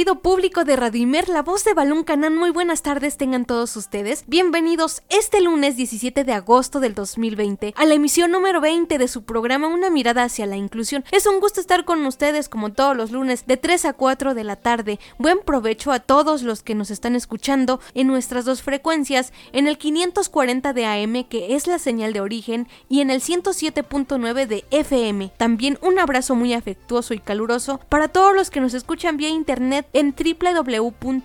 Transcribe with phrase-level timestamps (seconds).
[0.00, 3.76] Querido público de Radio Imer, la voz de Balún Canán, muy buenas tardes tengan todos
[3.76, 4.24] ustedes.
[4.26, 9.24] Bienvenidos este lunes 17 de agosto del 2020 a la emisión número 20 de su
[9.24, 11.04] programa Una mirada hacia la inclusión.
[11.12, 14.42] Es un gusto estar con ustedes como todos los lunes de 3 a 4 de
[14.42, 14.98] la tarde.
[15.18, 19.76] Buen provecho a todos los que nos están escuchando en nuestras dos frecuencias, en el
[19.76, 25.30] 540 de AM que es la señal de origen y en el 107.9 de FM.
[25.36, 29.88] También un abrazo muy afectuoso y caluroso para todos los que nos escuchan vía internet
[29.92, 31.24] en www.imer.mx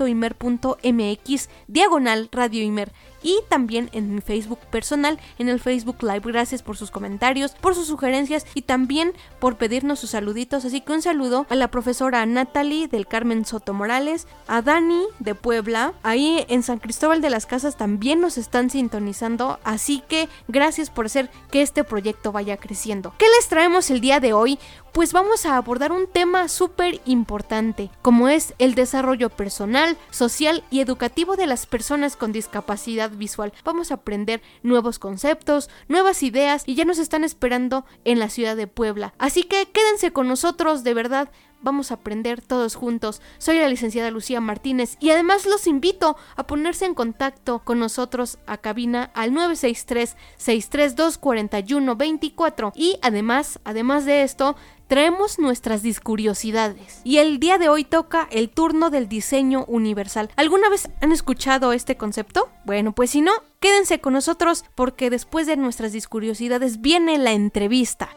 [1.68, 2.92] diagonal Radio Imer
[3.26, 6.22] y también en mi Facebook personal, en el Facebook Live.
[6.26, 10.64] Gracias por sus comentarios, por sus sugerencias y también por pedirnos sus saluditos.
[10.64, 15.34] Así que un saludo a la profesora Natalie del Carmen Soto Morales, a Dani de
[15.34, 20.92] Puebla, ahí en San Cristóbal de las Casas también nos están sintonizando, así que gracias
[20.92, 23.16] por hacer que este proyecto vaya creciendo.
[23.18, 24.60] ¿Qué les traemos el día de hoy?
[24.96, 30.80] Pues vamos a abordar un tema súper importante, como es el desarrollo personal, social y
[30.80, 33.52] educativo de las personas con discapacidad visual.
[33.66, 38.56] Vamos a aprender nuevos conceptos, nuevas ideas y ya nos están esperando en la ciudad
[38.56, 39.14] de Puebla.
[39.18, 41.30] Así que quédense con nosotros, de verdad,
[41.66, 43.22] vamos a aprender todos juntos.
[43.40, 48.38] Soy la licenciada Lucía Martínez y además los invito a ponerse en contacto con nosotros
[48.46, 54.56] a cabina al 963 632 4124 y además, además de esto,
[54.88, 57.02] traemos nuestras discuriosidades.
[57.04, 60.30] Y el día de hoy toca el turno del diseño universal.
[60.36, 62.48] ¿Alguna vez han escuchado este concepto?
[62.66, 68.10] Bueno, pues si no, quédense con nosotros porque después de nuestras discuriosidades viene la entrevista.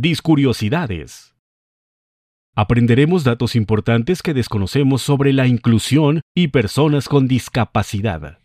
[0.00, 1.34] Discuriosidades.
[2.54, 8.38] Aprenderemos datos importantes que desconocemos sobre la inclusión y personas con discapacidad.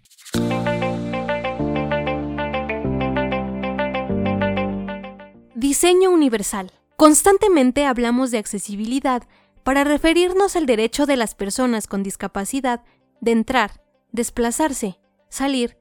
[5.53, 6.71] Diseño universal.
[6.95, 9.21] Constantemente hablamos de accesibilidad
[9.63, 12.83] para referirnos al derecho de las personas con discapacidad
[13.21, 14.97] de entrar, desplazarse,
[15.29, 15.77] salir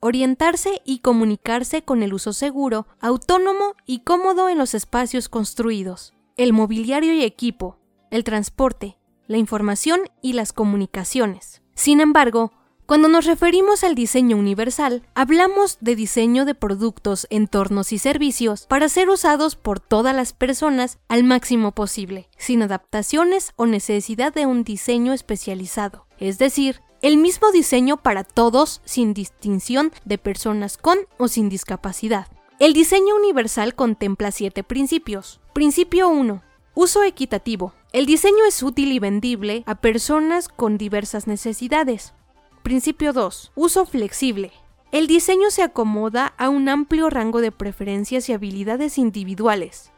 [0.00, 6.52] orientarse y comunicarse con el uso seguro, autónomo y cómodo en los espacios construidos, el
[6.52, 7.78] mobiliario y equipo,
[8.10, 11.62] el transporte, la información y las comunicaciones.
[11.74, 12.52] Sin embargo,
[12.86, 18.88] cuando nos referimos al diseño universal, hablamos de diseño de productos, entornos y servicios para
[18.88, 24.62] ser usados por todas las personas al máximo posible, sin adaptaciones o necesidad de un
[24.62, 26.06] diseño especializado.
[26.18, 32.28] Es decir, el mismo diseño para todos sin distinción de personas con o sin discapacidad.
[32.58, 35.40] El diseño universal contempla siete principios.
[35.52, 36.42] Principio 1.
[36.74, 37.74] Uso equitativo.
[37.92, 42.14] El diseño es útil y vendible a personas con diversas necesidades.
[42.62, 43.52] Principio 2.
[43.54, 44.52] Uso flexible.
[44.92, 49.92] El diseño se acomoda a un amplio rango de preferencias y habilidades individuales.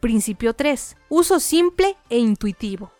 [0.00, 0.96] Principio 3.
[1.08, 2.90] Uso simple e intuitivo.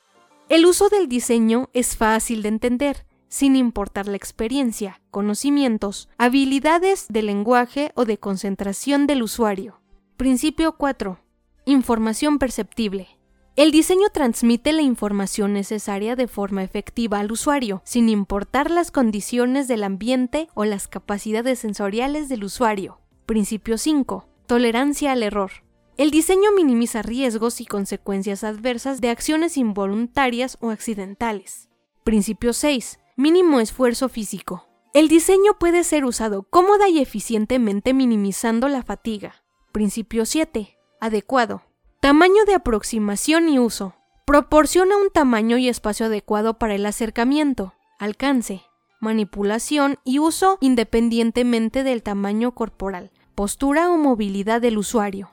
[0.48, 7.22] El uso del diseño es fácil de entender, sin importar la experiencia, conocimientos, habilidades de
[7.22, 9.80] lenguaje o de concentración del usuario.
[10.16, 11.20] Principio 4.
[11.64, 13.08] Información perceptible.
[13.56, 19.68] El diseño transmite la información necesaria de forma efectiva al usuario, sin importar las condiciones
[19.68, 23.00] del ambiente o las capacidades sensoriales del usuario.
[23.26, 24.26] Principio 5.
[24.46, 25.52] Tolerancia al error.
[25.96, 31.68] El diseño minimiza riesgos y consecuencias adversas de acciones involuntarias o accidentales.
[32.02, 34.66] Principio 6 mínimo esfuerzo físico.
[34.94, 39.44] El diseño puede ser usado cómoda y eficientemente minimizando la fatiga.
[39.72, 40.78] Principio 7.
[41.00, 41.62] Adecuado.
[42.00, 43.94] Tamaño de aproximación y uso.
[44.26, 48.62] Proporciona un tamaño y espacio adecuado para el acercamiento, alcance,
[49.00, 55.30] manipulación y uso independientemente del tamaño corporal, postura o movilidad del usuario.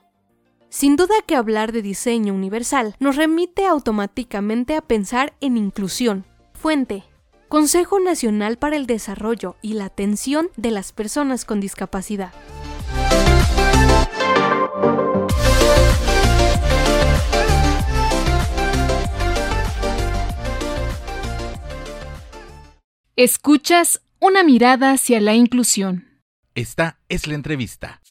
[0.68, 6.26] Sin duda que hablar de diseño universal nos remite automáticamente a pensar en inclusión.
[6.52, 7.04] Fuente
[7.48, 12.34] Consejo Nacional para el Desarrollo y la Atención de las Personas con Discapacidad.
[23.16, 26.20] Escuchas una mirada hacia la inclusión.
[26.54, 28.02] Esta es la entrevista.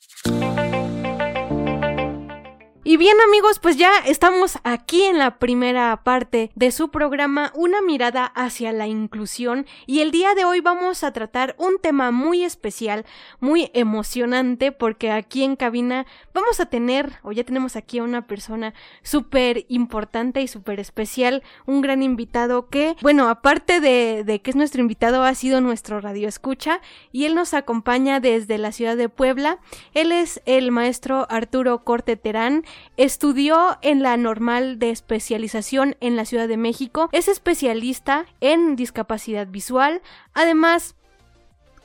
[2.89, 7.81] Y bien amigos, pues ya estamos aquí en la primera parte de su programa Una
[7.81, 12.45] mirada hacia la inclusión y el día de hoy vamos a tratar un tema muy
[12.45, 13.05] especial,
[13.41, 18.25] muy emocionante porque aquí en cabina vamos a tener, o ya tenemos aquí a una
[18.25, 24.51] persona súper importante y súper especial, un gran invitado que, bueno, aparte de, de que
[24.51, 26.79] es nuestro invitado, ha sido nuestro radio escucha
[27.11, 29.59] y él nos acompaña desde la ciudad de Puebla.
[29.93, 32.63] Él es el maestro Arturo Corte Terán
[32.97, 37.09] Estudió en la normal de especialización en la Ciudad de México.
[37.11, 40.01] Es especialista en discapacidad visual.
[40.33, 40.95] Además,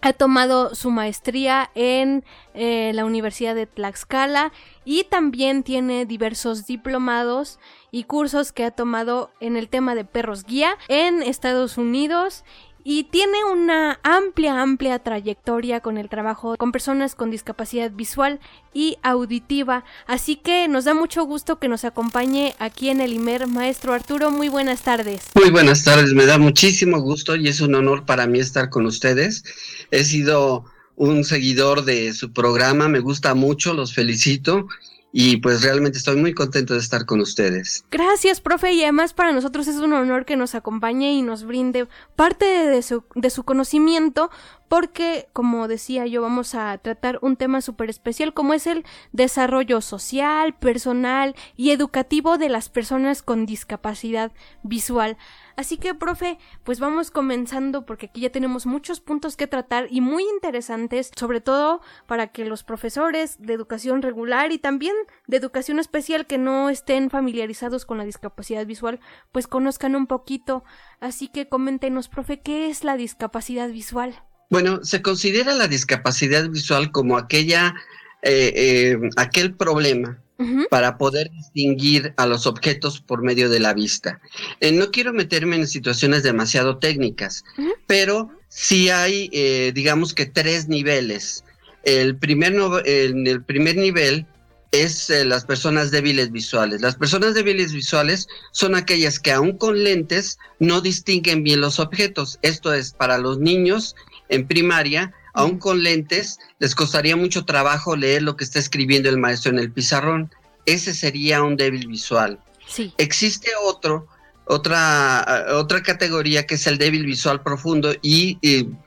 [0.03, 2.25] ha tomado su maestría en
[2.55, 4.53] eh, la Universidad de Tlaxcala
[4.85, 7.61] y también tiene diversos diplomados
[7.93, 12.43] y cursos que ha tomado en el tema de perros guía en Estados Unidos
[12.84, 18.40] y tiene una amplia, amplia trayectoria con el trabajo con personas con discapacidad visual
[18.75, 19.84] y auditiva.
[20.06, 24.31] Así que nos da mucho gusto que nos acompañe aquí en el IMER, maestro Arturo.
[24.31, 25.23] Muy buenas tardes.
[25.34, 28.87] Muy buenas tardes, me da muchísimo gusto y es un honor para mí estar con
[28.87, 29.44] ustedes.
[29.90, 30.64] He sido
[30.96, 34.69] un seguidor de su programa, me gusta mucho, los felicito
[35.12, 37.85] y pues realmente estoy muy contento de estar con ustedes.
[37.91, 41.87] Gracias, profe, y además para nosotros es un honor que nos acompañe y nos brinde
[42.17, 44.31] parte de su, de su conocimiento,
[44.72, 49.82] porque, como decía yo, vamos a tratar un tema súper especial como es el desarrollo
[49.82, 54.32] social, personal y educativo de las personas con discapacidad
[54.62, 55.19] visual.
[55.56, 60.00] Así que, profe, pues vamos comenzando porque aquí ya tenemos muchos puntos que tratar y
[60.00, 64.96] muy interesantes, sobre todo para que los profesores de educación regular y también
[65.26, 69.00] de educación especial que no estén familiarizados con la discapacidad visual,
[69.32, 70.64] pues conozcan un poquito.
[70.98, 74.22] Así que coméntenos, profe, ¿qué es la discapacidad visual?
[74.52, 77.75] Bueno, se considera la discapacidad visual como aquella,
[78.20, 80.22] eh, eh, aquel problema
[80.69, 84.20] para poder distinguir a los objetos por medio de la vista.
[84.60, 87.44] Eh, no quiero meterme en situaciones demasiado técnicas,
[87.87, 91.44] pero sí hay, eh, digamos que tres niveles.
[91.82, 94.26] El primer, en el primer nivel
[94.70, 96.82] es las personas débiles visuales.
[96.82, 102.38] Las personas débiles visuales son aquellas que aún con lentes no distinguen bien los objetos.
[102.43, 103.94] Esto es para los niños
[104.28, 109.19] en primaria aún con lentes, les costaría mucho trabajo leer lo que está escribiendo el
[109.19, 110.30] maestro en el pizarrón.
[110.66, 112.38] Ese sería un débil visual.
[112.66, 112.92] Sí.
[112.98, 114.06] Existe otro,
[114.46, 118.38] otra, otra categoría que es el débil visual profundo y,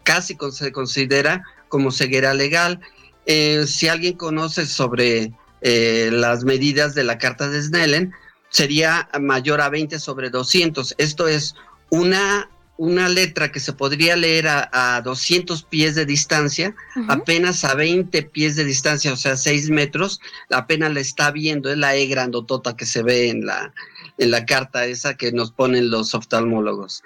[0.03, 2.79] casi se considera como ceguera legal.
[3.25, 8.13] Eh, si alguien conoce sobre eh, las medidas de la carta de Snellen,
[8.49, 10.95] sería mayor a 20 sobre 200.
[10.97, 11.55] Esto es
[11.89, 16.75] una una letra que se podría leer a, 200 pies de distancia,
[17.07, 20.19] apenas a 20 pies de distancia, o sea, 6 metros,
[20.49, 23.73] apenas la está viendo, es la E grandotota que se ve en la,
[24.17, 27.03] en la carta esa que nos ponen los oftalmólogos.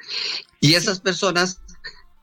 [0.60, 1.62] Y esas personas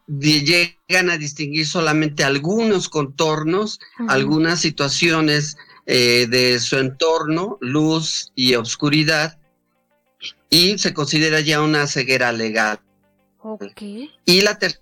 [0.09, 5.57] llegan a distinguir solamente algunos contornos, algunas situaciones
[5.87, 9.39] eh, de su entorno, luz y oscuridad,
[10.51, 12.81] y se considera ya una ceguera legal.
[14.25, 14.81] Y la tercera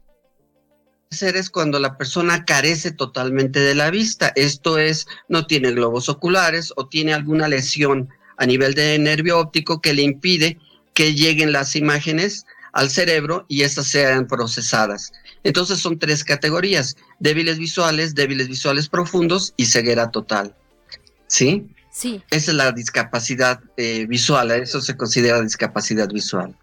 [1.38, 4.33] es cuando la persona carece totalmente de la vista.
[4.35, 9.80] Esto es, no tiene globos oculares o tiene alguna lesión a nivel de nervio óptico
[9.80, 10.59] que le impide
[10.92, 15.12] que lleguen las imágenes al cerebro y estas sean procesadas.
[15.44, 20.54] Entonces son tres categorías, débiles visuales, débiles visuales profundos y ceguera total.
[21.26, 21.68] ¿Sí?
[21.92, 22.23] Sí.
[22.30, 26.56] Esa es la discapacidad eh, visual, eso se considera discapacidad visual.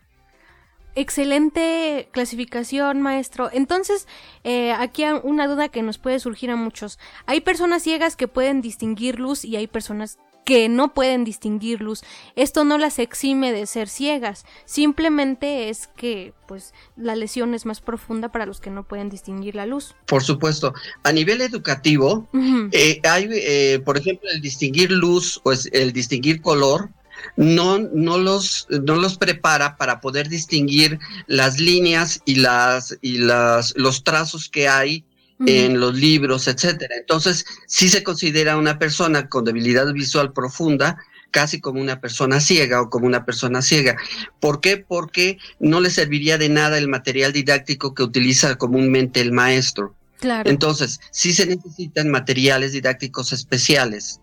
[0.96, 3.50] Excelente clasificación, maestro.
[3.54, 4.08] Entonces,
[4.44, 7.00] eh, aquí una duda que nos puede surgir a muchos.
[7.26, 12.04] Hay personas ciegas que pueden distinguir luz y hay personas que no pueden distinguir luz.
[12.36, 17.80] Esto no las exime de ser ciegas, simplemente es que pues la lesión es más
[17.80, 19.96] profunda para los que no pueden distinguir la luz.
[20.08, 22.28] Por supuesto, a nivel educativo
[22.72, 26.90] eh, hay, eh, por ejemplo, el distinguir luz o el distinguir color
[27.36, 33.74] no, no, los, no los prepara para poder distinguir las líneas y, las, y las,
[33.76, 35.06] los trazos que hay
[35.48, 36.96] en los libros, etcétera.
[36.98, 40.98] Entonces, sí se considera una persona con debilidad visual profunda
[41.32, 43.96] casi como una persona ciega o como una persona ciega.
[44.40, 44.78] ¿Por qué?
[44.78, 49.96] Porque no le serviría de nada el material didáctico que utiliza comúnmente el maestro.
[50.20, 50.50] Claro.
[50.50, 54.20] Entonces, sí se necesitan materiales didácticos especiales.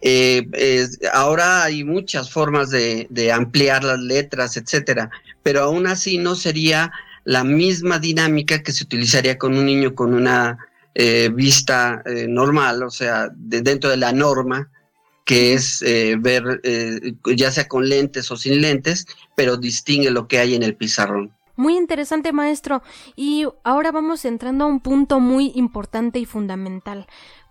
[0.00, 0.46] Eh,
[1.12, 5.10] ahora hay muchas formas de, ampliar las letras, etcétera,
[5.42, 6.92] pero aún así no sería
[7.24, 10.58] la misma dinámica que se utilizaría con un niño con una
[10.94, 14.70] eh, vista eh, normal, o sea, dentro de la norma,
[15.24, 15.82] que es
[16.18, 16.60] ver,
[17.34, 21.32] ya sea con lentes o sin lentes, pero distingue lo que hay en el pizarrón.
[21.56, 22.82] Muy interesante, maestro.
[23.16, 27.06] Y ahora vamos entrando a un punto muy importante y fundamental.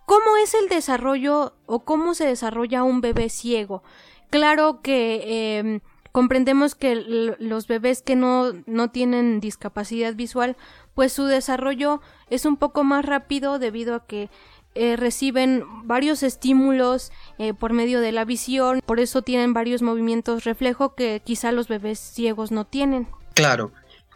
[0.05, 3.83] ¿Cómo es el desarrollo o cómo se desarrolla un bebé ciego?
[4.29, 5.79] Claro que em,
[6.12, 10.57] comprendemos que los bebés que no, no tienen discapacidad visual,
[10.93, 14.29] pues su desarrollo es un poco más rápido debido a que
[14.75, 20.45] eh, reciben varios estímulos eh, por medio de la visión, por eso tienen varios movimientos
[20.45, 23.07] reflejo que quizá los bebés ciegos no tienen.
[23.36, 23.72] Claro.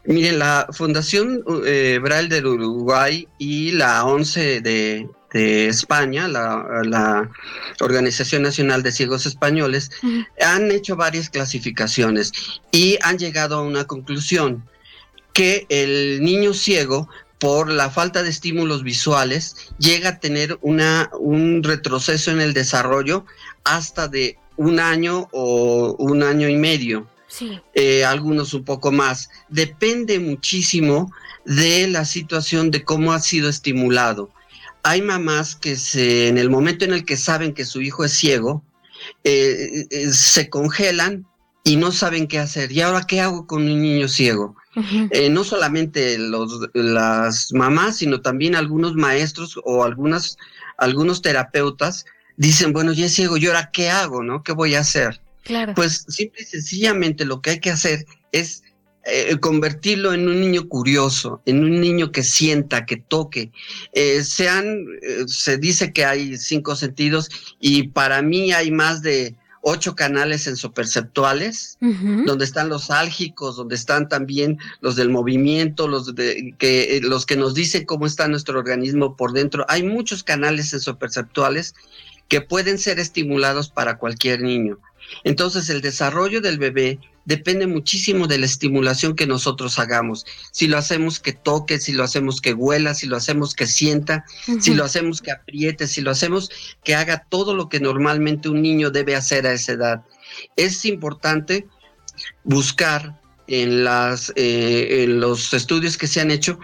[0.06, 7.30] Miren, la Fundación eh, Braille del Uruguay y la ONCE de, de España, la,
[7.80, 9.92] Organización Nacional de Ciegos Españoles,
[10.42, 12.32] han hecho varias clasificaciones
[12.72, 14.64] y han llegado a una conclusión
[15.34, 17.08] que el niño ciego
[17.40, 23.26] por la falta de estímulos visuales llega a tener una, un retroceso en el desarrollo
[23.64, 27.08] hasta de un año o un año y medio.
[27.76, 29.30] Eh, algunos un poco más.
[29.50, 31.12] Depende muchísimo
[31.46, 34.32] de la situación de cómo ha sido estimulado
[34.84, 38.14] hay mamás que se, en el momento en el que saben que su hijo es
[38.14, 38.64] ciego,
[39.24, 41.26] eh, eh, se congelan
[41.64, 42.72] y no saben qué hacer.
[42.72, 44.56] ¿Y ahora qué hago con un niño ciego?
[45.12, 50.38] Eh, no solamente los, las mamás, sino también algunos maestros o algunas,
[50.78, 52.06] algunos terapeutas
[52.38, 54.24] dicen, bueno, ya es ciego, ¿y ahora qué hago?
[54.24, 54.44] ¿No?
[54.44, 55.20] ¿Qué voy a hacer?
[55.44, 55.74] Claro.
[55.74, 58.64] Pues simple y sencillamente lo que hay que hacer es
[59.10, 63.52] eh, convertirlo en un niño curioso, en un niño que sienta, que toque.
[63.94, 67.30] Eh, sean, eh, se dice que hay cinco sentidos
[67.62, 74.08] y para mí hay más de ocho canales sensoperceptuales, donde están los álgicos, donde están
[74.08, 79.18] también los del movimiento, los de, que los que nos dicen cómo está nuestro organismo
[79.18, 79.66] por dentro.
[79.68, 81.76] Hay muchos canales sensoperceptuales
[82.30, 84.80] que pueden ser estimulados para cualquier niño.
[85.24, 90.26] Entonces, el desarrollo del bebé depende muchísimo de la estimulación que nosotros hagamos.
[90.52, 94.24] Si lo hacemos que toque, si lo hacemos que huela, si lo hacemos que sienta,
[94.62, 96.50] si lo hacemos que apriete, si lo hacemos
[96.86, 100.06] que haga todo lo que normalmente un niño debe hacer a esa edad.
[100.56, 101.68] Es importante
[102.46, 106.60] buscar en, las, eh, en los estudios que se han hecho,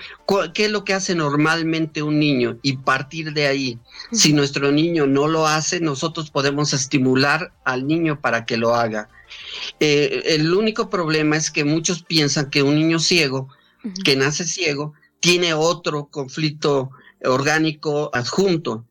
[0.54, 3.80] qué es lo que hace normalmente un niño y partir de ahí.
[4.14, 9.10] Si nuestro niño no lo hace, nosotros podemos estimular al niño para que lo haga.
[9.80, 13.50] Eh, el único problema es que muchos piensan que un niño ciego,
[14.04, 16.92] que nace ciego, tiene otro conflicto
[17.24, 18.86] orgánico adjunto.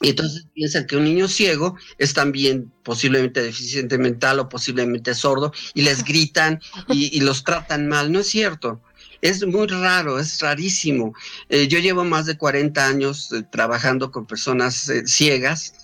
[0.00, 5.52] Y entonces piensan que un niño ciego es también posiblemente deficiente mental o posiblemente sordo
[5.74, 8.12] y les gritan y, los tratan mal.
[8.12, 8.80] No es cierto.
[9.22, 11.12] Es muy raro, es rarísimo.
[11.48, 15.74] Eh, yo llevo más de 40 años eh, trabajando con personas eh, ciegas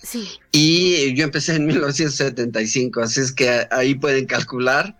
[0.51, 4.97] y yo empecé en 1975, así es que ahí pueden calcular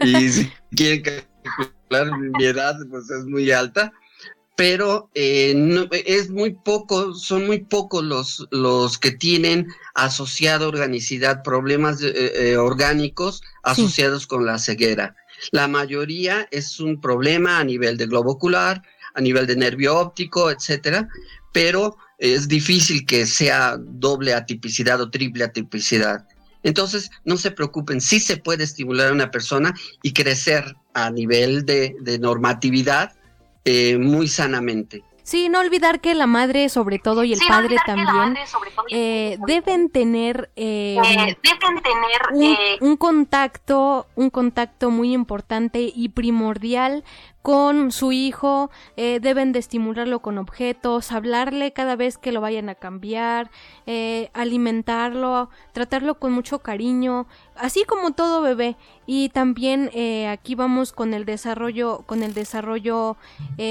[0.00, 3.92] y si quieren calcular mi edad, pues es muy alta
[4.56, 12.00] pero es muy poco, son muy pocos los, los que tienen asociado organicidad, problemas
[12.58, 15.14] orgánicos asociados con la ceguera.
[15.52, 18.82] La mayoría es un problema a nivel de globo ocular,
[19.14, 21.08] a nivel de nervio óptico, etcétera,
[21.52, 26.26] pero es difícil que sea doble atipicidad o triple atipicidad.
[26.62, 31.64] Entonces, no se preocupen, sí se puede estimular a una persona y crecer a nivel
[31.64, 33.12] de, normatividad
[33.64, 35.02] eh, muy sanamente.
[35.28, 38.34] Sí, no olvidar que la madre, sobre todo, y el padre también,
[38.88, 47.04] eh, deben tener, eh, eh, deben tener un, contacto, un contacto muy importante y primordial
[47.42, 52.68] con su hijo, eh, deben de estimularlo con objetos, hablarle cada vez que lo vayan
[52.68, 53.50] a cambiar,
[53.86, 57.26] eh, alimentarlo, tratarlo con mucho cariño,
[57.56, 58.76] así como todo bebé.
[59.06, 63.16] Y también eh, aquí vamos con el desarrollo, con el desarrollo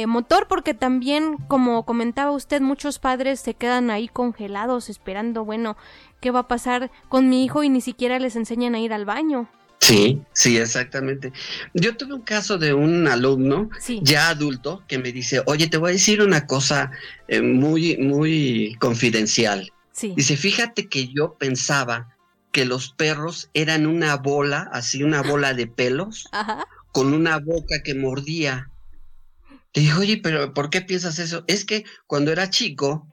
[0.07, 5.77] motor, porque también, como comentaba usted, muchos padres se quedan ahí congelados esperando, bueno,
[6.19, 9.05] qué va a pasar con mi hijo y ni siquiera les enseñan a ir al
[9.05, 9.47] baño.
[9.87, 11.31] Sí, sí, exactamente.
[11.73, 13.69] Yo tuve un caso de un alumno
[14.01, 16.91] ya adulto que me dice, oye, te voy a decir una cosa
[17.29, 19.71] eh, muy, muy confidencial.
[20.01, 22.13] Dice, fíjate que yo pensaba
[22.51, 26.27] que los perros eran una bola, así una bola de pelos,
[26.91, 28.69] con una boca que mordía.
[29.73, 31.45] Le dije, oye, pero ¿por qué piensas eso?
[31.47, 33.07] Es que cuando era chico,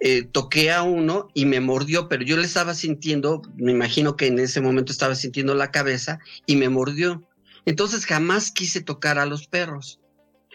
[0.00, 4.26] eh, toqué a uno y me mordió, pero yo le estaba sintiendo, me imagino que
[4.26, 7.24] en ese momento estaba sintiendo la cabeza y me mordió.
[7.66, 10.00] Entonces jamás quise tocar a los perros.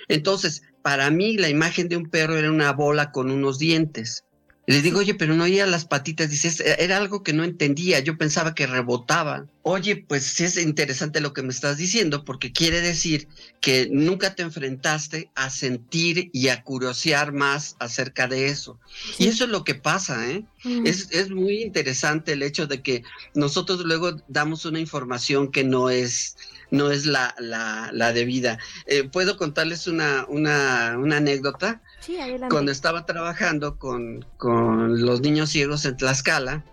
[0.08, 4.26] Entonces, para mí la imagen de un perro era una bola con unos dientes.
[4.66, 6.30] Le digo, oye, pero no oía las patitas.
[6.30, 8.00] Dice, era algo que no entendía.
[8.00, 9.52] Yo pensaba que rebotaban.
[9.66, 13.30] Oye, pues sí es interesante lo que me estás diciendo, porque quiere decir
[13.62, 18.78] que nunca te enfrentaste a sentir y a curiosear más acerca de eso.
[19.18, 20.44] Y eso es lo que pasa, ¿eh?
[20.84, 23.04] es, es muy interesante el hecho de que
[23.36, 26.36] nosotros luego damos una información que no es
[26.70, 28.58] no es la, la, la debida.
[28.88, 31.84] Eh, ¿Puedo contarles una, una, una anécdota?
[32.00, 32.48] Sí, adelante.
[32.50, 36.66] Cuando estaba trabajando con, con los niños ciegos en Tlaxcala,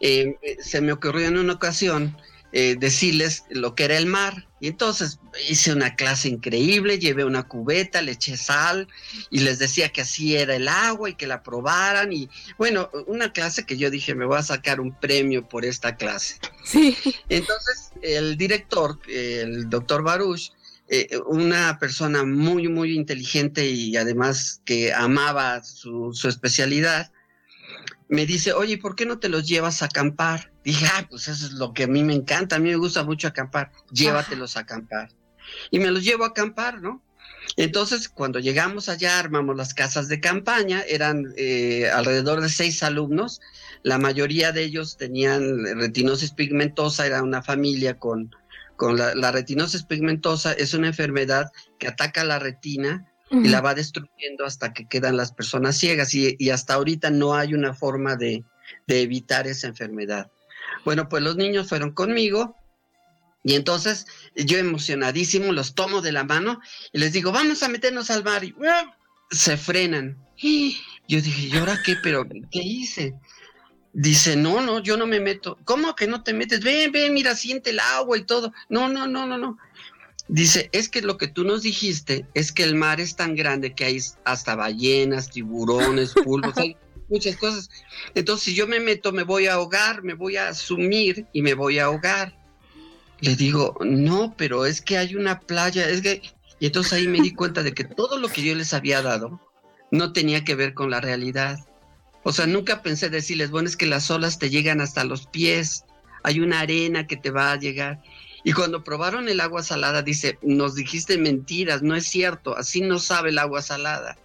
[0.00, 2.16] eh, se me ocurrió en una ocasión
[2.52, 4.48] eh, decirles lo que era el mar.
[4.60, 8.88] Y entonces hice una clase increíble, llevé una cubeta, le eché sal
[9.30, 12.12] y les decía que así era el agua y que la probaran.
[12.12, 15.96] Y bueno, una clase que yo dije, me voy a sacar un premio por esta
[15.96, 16.36] clase.
[16.64, 16.96] Sí.
[17.28, 20.52] Entonces el director, el doctor Baruch,
[20.88, 27.10] eh, una persona muy, muy inteligente y además que amaba su, su especialidad,
[28.08, 30.52] me dice, oye, ¿por qué no te los llevas a acampar?
[30.64, 33.04] Dije, ah, pues eso es lo que a mí me encanta, a mí me gusta
[33.04, 35.10] mucho acampar, llévatelos a acampar.
[35.70, 37.02] Y me los llevo a acampar, ¿no?
[37.56, 43.40] Entonces, cuando llegamos allá, armamos las casas de campaña, eran eh, alrededor de seis alumnos,
[43.82, 48.34] la mayoría de ellos tenían retinosis pigmentosa, era una familia con,
[48.76, 53.74] con la, la retinosis pigmentosa, es una enfermedad que ataca la retina y la va
[53.74, 58.16] destruyendo hasta que quedan las personas ciegas y, y hasta ahorita no hay una forma
[58.16, 58.44] de,
[58.86, 60.30] de, evitar esa enfermedad.
[60.84, 62.56] Bueno, pues los niños fueron conmigo
[63.42, 66.60] y entonces yo emocionadísimo los tomo de la mano
[66.92, 68.90] y les digo, vamos a meternos al mar y ¡uh!
[69.30, 70.16] se frenan.
[70.36, 70.76] Y
[71.08, 71.96] yo dije, ¿y ahora qué?
[72.02, 73.14] ¿Pero qué hice?
[73.92, 75.58] Dice, no, no, yo no me meto.
[75.64, 76.62] ¿Cómo que no te metes?
[76.62, 78.52] Ven, ven, mira, siente el agua y todo.
[78.68, 79.58] No, no, no, no, no.
[80.28, 83.74] Dice, es que lo que tú nos dijiste es que el mar es tan grande
[83.74, 86.76] que hay hasta ballenas, tiburones, pulpos, hay
[87.08, 87.70] muchas cosas.
[88.14, 91.54] Entonces, si yo me meto, me voy a ahogar, me voy a sumir y me
[91.54, 92.36] voy a ahogar.
[93.20, 96.22] Le digo, no, pero es que hay una playa, es que...
[96.58, 99.40] Y entonces ahí me di cuenta de que todo lo que yo les había dado
[99.90, 101.66] no tenía que ver con la realidad.
[102.22, 105.84] O sea, nunca pensé decirles, bueno, es que las olas te llegan hasta los pies,
[106.22, 108.02] hay una arena que te va a llegar.
[108.46, 113.00] Y cuando probaron el agua salada, dice, nos dijiste mentiras, no es cierto, así no
[113.00, 114.16] sabe el agua salada.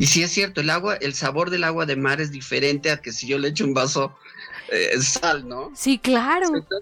[0.00, 3.00] Y sí es cierto, el agua, el sabor del agua de mar es diferente a
[3.00, 4.16] que si yo le echo un vaso
[4.72, 5.70] eh, sal, ¿no?
[5.76, 6.48] Sí, claro.
[6.48, 6.80] Entonces,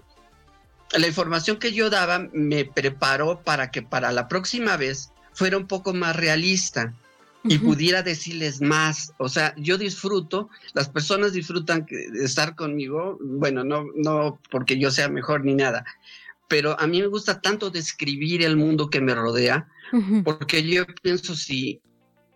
[0.97, 5.67] la información que yo daba me preparó para que para la próxima vez fuera un
[5.67, 6.95] poco más realista
[7.43, 7.63] y uh -huh.
[7.63, 9.13] pudiera decirles más.
[9.19, 14.89] O sea, yo disfruto, las personas disfrutan de estar conmigo, bueno, no, no porque yo
[14.89, 15.85] sea mejor ni nada,
[16.49, 20.23] pero a mí me gusta tanto describir el mundo que me rodea, uh -huh.
[20.23, 21.79] porque yo pienso si,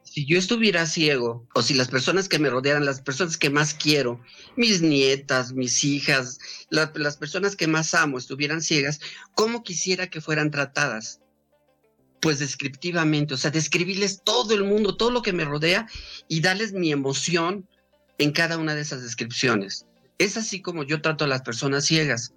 [0.03, 3.73] si yo estuviera ciego, o si las personas que me rodearan, las personas que más
[3.73, 4.21] quiero,
[4.55, 6.37] mis nietas, mis hijas,
[6.69, 9.01] la, las personas que más amo estuvieran ciegas,
[9.33, 11.19] ¿cómo quisiera que fueran tratadas?
[12.21, 15.87] Pues descriptivamente, o sea, describirles todo el mundo, todo lo que me rodea
[16.27, 17.67] y darles mi emoción
[18.19, 19.87] en cada una de esas descripciones.
[20.19, 22.33] Es así como yo trato a las personas ciegas.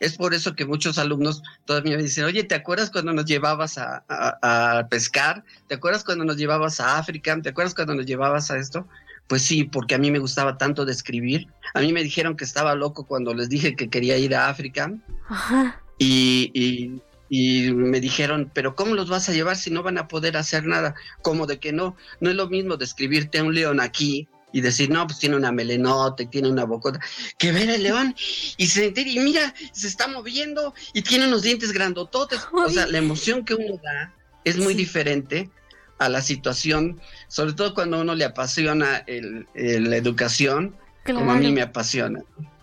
[0.00, 3.76] Es por eso que muchos alumnos todavía me dicen, oye, ¿te acuerdas cuando nos llevabas
[3.76, 5.44] a, a, a, pescar?
[5.68, 7.38] ¿Te acuerdas cuando nos llevabas a África?
[7.42, 8.88] ¿Te acuerdas cuando nos llevabas a esto?
[9.28, 11.48] Pues sí, porque a mí me gustaba tanto describir.
[11.74, 14.90] A mí me dijeron que estaba loco cuando les dije que quería ir a África.
[15.28, 15.80] Ajá.
[15.98, 20.08] Y, y, y me dijeron, pero ¿cómo los vas a llevar si no van a
[20.08, 20.94] poder hacer nada?
[21.20, 24.90] Como de que no, no es lo mismo describirte a un león aquí y decir,
[24.90, 27.00] no, pues tiene una melenota y tiene una bocota,
[27.38, 28.14] que ver el león
[28.56, 32.40] y sentir, y mira, se está moviendo y tiene unos dientes grandototes.
[32.52, 34.80] O sea, la emoción que uno da es muy sí.
[34.80, 35.50] diferente
[35.98, 41.20] a la situación, sobre todo cuando a uno le apasiona el, el, la educación, claro.
[41.20, 42.22] como a mí me apasiona.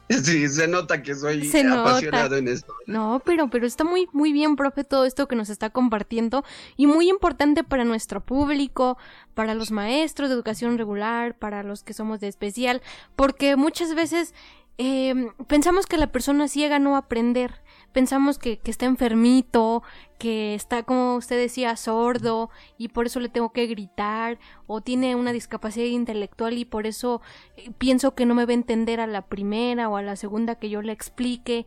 [0.24, 2.38] Sí, se nota que soy se apasionado nota.
[2.38, 2.74] en esto.
[2.86, 6.43] No, pero, pero está muy, muy bien, profe, todo esto que nos está compartiendo
[6.78, 8.98] y muy importante para nuestro público,
[9.34, 12.82] para los maestros de educación regular, para los que somos de especial,
[13.15, 14.34] porque muchas veces
[14.78, 19.84] eh, pensamos que la persona ciega no va a aprender, pensamos que, que está enfermito,
[20.17, 25.15] que está, como usted decía, sordo y por eso le tengo que gritar, o tiene
[25.15, 27.21] una discapacidad intelectual y por eso
[27.56, 30.56] eh, pienso que no me va a entender a la primera o a la segunda
[30.56, 31.65] que yo le explique.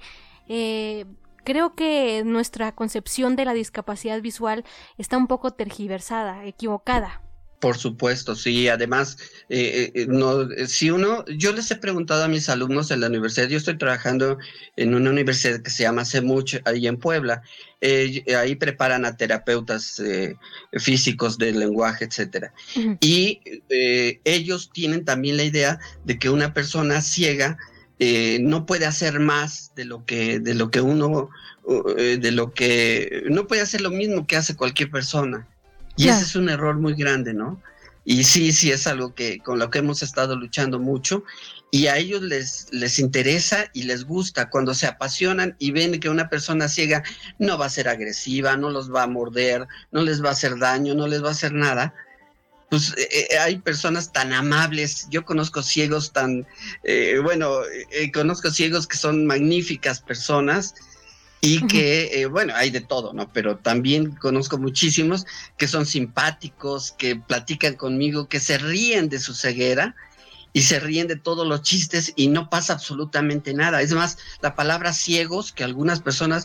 [0.49, 1.07] Eh,
[1.45, 4.65] creo que nuestra concepción de la discapacidad visual
[4.99, 7.23] está un poco tergiversada, equivocada.
[7.61, 8.69] Por supuesto, sí.
[8.69, 9.19] Además,
[9.51, 13.49] eh, eh, no, si uno, yo les he preguntado a mis alumnos en la universidad,
[13.49, 14.39] yo estoy trabajando
[14.77, 17.43] en una universidad que se llama CEMUCH, ahí en Puebla.
[17.83, 20.03] Eh, ahí preparan a terapeutas
[20.73, 22.55] físicos del lenguaje, etcétera.
[23.01, 23.41] Y
[24.25, 27.59] ellos tienen también la idea de que una persona ciega
[28.41, 31.29] no puede hacer más de lo que, de lo que uno,
[31.67, 35.47] de lo que, no puede hacer lo mismo que hace cualquier persona.
[35.97, 37.61] Y ese es un error muy grande, ¿no?
[38.05, 41.23] Y sí, sí es algo que con lo que hemos estado luchando mucho
[41.71, 46.09] y a ellos les, les interesa y les gusta cuando se apasionan y ven que
[46.09, 47.05] una persona ciega
[47.39, 50.59] no va a ser agresiva, no los va a morder, no les va a hacer
[50.59, 51.95] daño, no les va a hacer nada.
[52.71, 56.47] Pues eh, eh, hay personas tan amables, yo conozco ciegos tan,
[56.85, 57.61] eh, bueno,
[58.15, 60.75] conozco ciegos que son magníficas personas
[61.41, 63.33] y que, eh, bueno, hay de todo, ¿no?
[63.33, 65.25] Pero también conozco muchísimos
[65.57, 69.95] que son simpáticos, que platican conmigo, que se ríen de su ceguera
[70.53, 73.81] y se ríen de todos los chistes y no pasa absolutamente nada.
[73.81, 76.45] Es más, la palabra ciegos, que algunas personas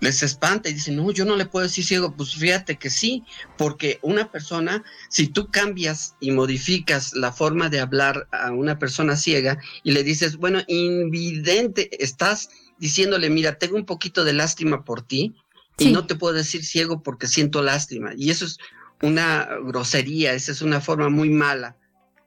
[0.00, 2.14] les espanta y dicen, no, yo no le puedo decir ciego.
[2.14, 3.24] Pues fíjate que sí,
[3.56, 9.16] porque una persona, si tú cambias y modificas la forma de hablar a una persona
[9.16, 15.02] ciega y le dices, bueno, invidente, estás diciéndole, mira, tengo un poquito de lástima por
[15.02, 15.34] ti
[15.78, 18.12] y no te puedo decir ciego porque siento lástima.
[18.16, 18.58] Y eso es
[19.02, 21.76] una grosería, esa es una forma muy mala.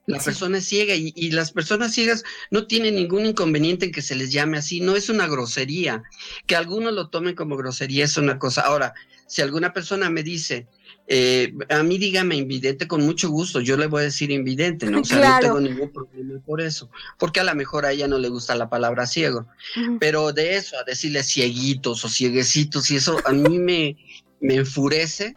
[0.06, 4.02] La persona es ciega y, y, las personas ciegas no tienen ningún inconveniente en que
[4.02, 6.04] se les llame así, no es una grosería.
[6.46, 8.62] Que algunos lo tomen como grosería es una cosa.
[8.62, 8.94] Ahora,
[9.28, 10.68] si alguna persona me dice,
[11.10, 15.02] eh, a mí dígame invidente con mucho gusto, yo le voy a decir invidente, ¿no?
[15.02, 18.18] O sea, no tengo ningún problema por eso, porque a lo mejor a ella no
[18.18, 19.48] le gusta la palabra ciego,
[20.00, 23.96] pero de eso, a decirle cieguitos o cieguecitos y eso a mí me,
[24.42, 25.36] me enfurece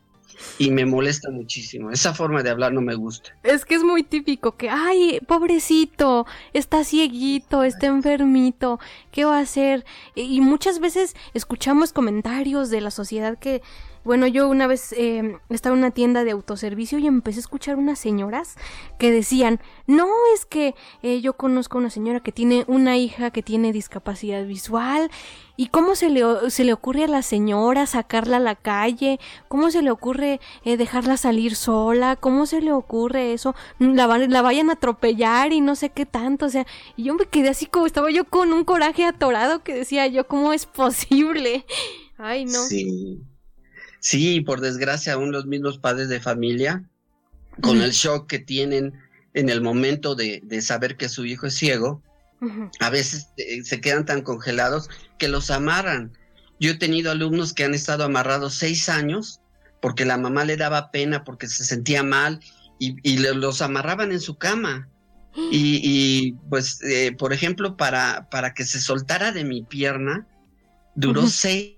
[0.59, 1.90] y me molesta muchísimo.
[1.90, 3.37] Esa forma de hablar no me gusta.
[3.42, 8.80] Es que es muy típico que, ay, pobrecito, está cieguito, está enfermito,
[9.12, 9.85] ¿qué va a hacer?
[10.14, 13.62] Y muchas veces escuchamos comentarios de la sociedad que
[14.04, 17.76] bueno, yo una vez eh, estaba en una tienda de autoservicio y empecé a escuchar
[17.76, 18.56] unas señoras
[18.98, 23.30] que decían, no, es que eh, yo conozco a una señora que tiene una hija
[23.30, 25.10] que tiene discapacidad visual
[25.56, 29.70] y cómo se le, se le ocurre a la señora sacarla a la calle, cómo
[29.70, 34.70] se le ocurre eh, dejarla salir sola, cómo se le ocurre eso, la, la vayan
[34.70, 37.84] a atropellar y no sé qué tanto, o sea, y yo me quedé así como
[37.84, 41.66] estaba yo con un coraje atorado que decía yo, ¿cómo es posible?
[42.16, 42.62] Ay, no.
[42.64, 43.20] Sí.
[44.00, 46.82] Sí, por desgracia, aún los mismos padres de familia,
[47.60, 48.94] con el shock que tienen
[49.34, 52.02] en el momento de, saber que su hijo es ciego,
[52.80, 56.12] a veces eh, se quedan tan congelados que los amarran.
[56.58, 59.40] Yo he tenido alumnos que han estado amarrados seis años
[59.82, 62.40] porque la mamá le daba pena, porque se sentía mal
[62.78, 64.88] y, los amarraban en su cama.
[65.52, 70.26] Y, pues, eh, por ejemplo, para, para que se soltara de mi pierna,
[70.96, 71.76] duró seis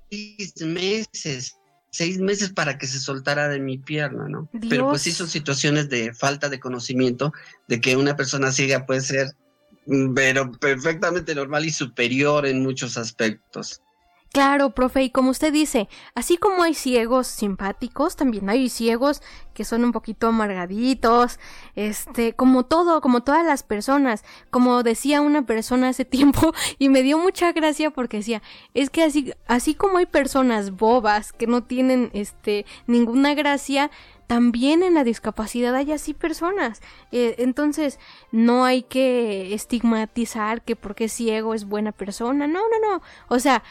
[0.60, 1.56] meses
[1.92, 4.48] seis meses para que se soltara de mi pierna, ¿no?
[4.68, 7.32] Pero pues sí son situaciones de falta de conocimiento,
[7.68, 9.36] de que una persona ciega puede ser,
[9.86, 13.82] mm, pero perfectamente normal y superior en muchos aspectos.
[14.32, 19.20] Claro, profe, y como usted dice, así como hay ciegos simpáticos, también hay ciegos
[19.52, 21.38] que son un poquito amargaditos,
[21.76, 27.02] este, como todo, como todas las personas, como decía una persona hace tiempo y me
[27.02, 28.40] dio mucha gracia porque decía,
[28.72, 33.90] es que así, así como hay personas bobas que no tienen, este, ninguna gracia,
[34.32, 36.80] también en la discapacidad hay así personas.
[37.10, 37.98] Eh, entonces,
[38.30, 42.46] no hay que estigmatizar que porque es ciego es buena persona.
[42.46, 43.02] No, no, no.
[43.28, 43.62] O sea,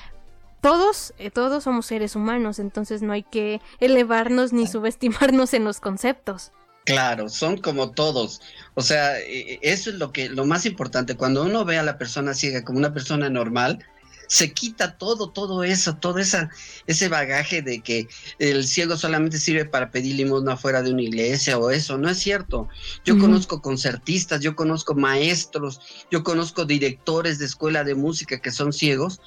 [0.61, 5.79] todos, eh, todos somos seres humanos, entonces no hay que elevarnos ni subestimarnos en los
[5.79, 6.51] conceptos.
[6.85, 8.41] Claro, son como todos.
[8.73, 11.15] O sea, e, e, eso es lo que lo más importante.
[11.15, 13.85] Cuando uno ve a la persona ciega como una persona normal,
[14.31, 16.49] se quita todo, todo eso, todo esa,
[16.87, 18.07] ese bagaje de que
[18.39, 22.19] el ciego solamente sirve para pedir limosna fuera de una iglesia o eso, no es
[22.19, 22.69] cierto.
[23.03, 28.71] Yo conozco concertistas, yo conozco maestros, yo conozco directores de escuela de música que son
[28.71, 29.19] ciegos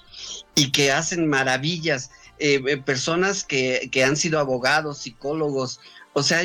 [0.55, 5.81] y que hacen maravillas, eh, eh, personas que, que han sido abogados, psicólogos,
[6.15, 6.41] o sea,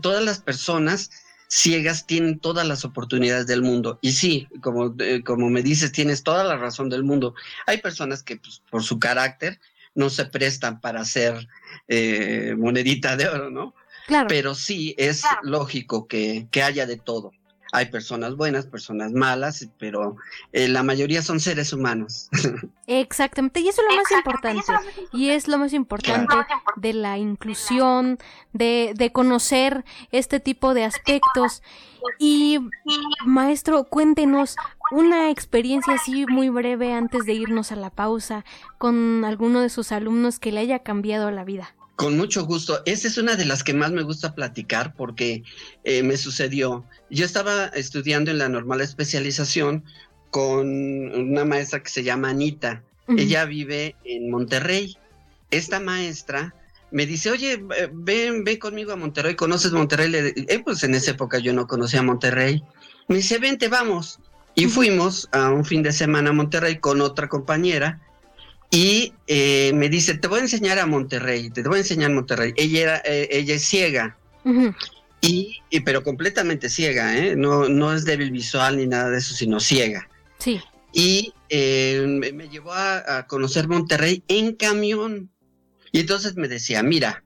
[0.00, 1.10] todas las personas
[1.52, 3.98] ciegas tienen todas las oportunidades del mundo.
[4.00, 7.34] Y sí, como, eh, como me dices, tienes toda la razón del mundo.
[7.66, 9.60] Hay personas que pues, por su carácter
[9.94, 11.46] no se prestan para hacer
[11.88, 13.74] eh, monedita de oro, ¿no?
[14.06, 14.28] Claro.
[14.28, 17.32] Pero sí es lógico que, que haya de todo.
[17.72, 20.16] Hay personas buenas, personas malas, pero
[20.52, 22.28] eh, la mayoría son seres humanos.
[22.86, 24.72] Exactamente, y eso es lo más importante.
[25.12, 26.36] Y es lo más importante
[26.76, 28.18] de la inclusión,
[28.52, 31.62] de, de conocer este tipo de aspectos.
[32.18, 32.58] Y
[33.24, 34.56] maestro, cuéntenos
[34.90, 38.44] una experiencia así muy breve antes de irnos a la pausa
[38.76, 41.74] con alguno de sus alumnos que le haya cambiado la vida.
[42.02, 42.82] Con mucho gusto.
[42.84, 45.44] Esa es una de las que más me gusta platicar porque
[45.84, 46.84] eh, me sucedió.
[47.10, 49.84] Yo estaba estudiando en la normal especialización
[50.30, 52.82] con una maestra que se llama Anita.
[53.16, 54.96] Ella vive en Monterrey.
[55.52, 56.54] Esta maestra
[56.90, 57.62] me dice, oye,
[57.92, 60.08] ven, ven conmigo a Monterrey, ¿conoces Monterrey?
[60.08, 62.64] Le, eh, pues en esa época yo no conocía Monterrey.
[63.06, 64.18] Me dice, vente, vamos.
[64.56, 68.00] Y fuimos a un fin de semana a Monterrey con otra compañera
[68.74, 72.54] y eh, me dice, te voy a enseñar a Monterrey, te voy a enseñar Monterrey.
[72.56, 74.16] Ella, era, eh, ella es ciega,
[75.20, 77.36] y, pero completamente ciega, ¿eh?
[77.36, 80.08] no, no es débil visual ni nada de eso, sino ciega.
[80.38, 80.58] Sí.
[80.94, 85.30] Y me, llevó a, conocer Monterrey en camión.
[85.92, 87.22] Y entonces me decía, mira,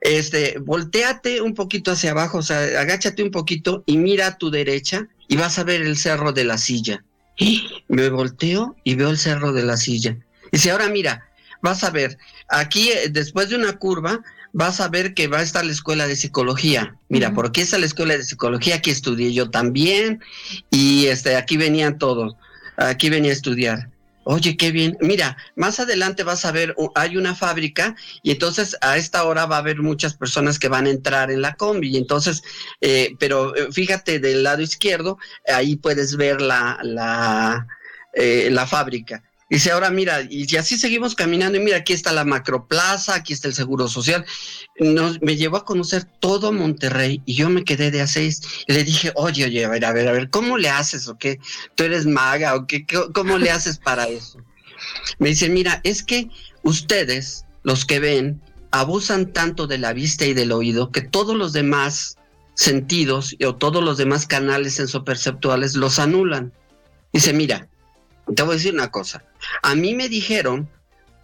[0.00, 4.48] este, volteate un poquito hacia abajo, o sea, agáchate un poquito y mira a tu
[4.48, 7.04] derecha y vas a ver el cerro de la silla.
[7.36, 10.16] Y me volteo y veo el cerro de la silla.
[10.54, 11.28] Dice, ahora mira,
[11.62, 15.42] vas a ver, aquí eh, después de una curva, vas a ver que va a
[15.42, 16.94] estar la escuela de psicología.
[17.08, 20.22] Mira, porque está la escuela de psicología, aquí estudié yo también,
[20.70, 22.36] y este, aquí venían todos,
[22.76, 23.90] aquí venía a estudiar.
[24.22, 24.96] Oye, qué bien.
[25.00, 29.56] Mira, más adelante vas a ver, hay una fábrica y entonces a esta hora va
[29.56, 31.88] a haber muchas personas que van a entrar en la combi.
[31.88, 32.44] Y entonces,
[32.80, 35.18] eh, pero eh, fíjate del lado izquierdo,
[35.52, 37.66] ahí puedes ver la, la,
[38.14, 39.24] la fábrica.
[39.50, 43.48] Dice, ahora mira, y así seguimos caminando, y mira, aquí está la macroplaza, aquí está
[43.48, 44.24] el Seguro Social.
[45.20, 48.40] Me llevó a conocer todo Monterrey y yo me quedé de a seis.
[48.66, 51.18] Y le dije, oye, oye, a ver, a ver, a ver, ¿cómo le haces o
[51.18, 51.38] qué?
[51.74, 52.86] ¿Tú eres maga o qué?
[53.12, 54.38] ¿Cómo le haces para eso?
[55.18, 56.30] Me dice, mira, es que
[56.62, 61.52] ustedes, los que ven, abusan tanto de la vista y del oído que todos los
[61.52, 62.16] demás
[62.54, 66.52] sentidos o todos los demás canales sensoperceptuales los anulan.
[67.12, 67.68] Dice, mira,
[68.34, 69.24] te voy a decir una cosa.
[69.62, 70.68] A mí me dijeron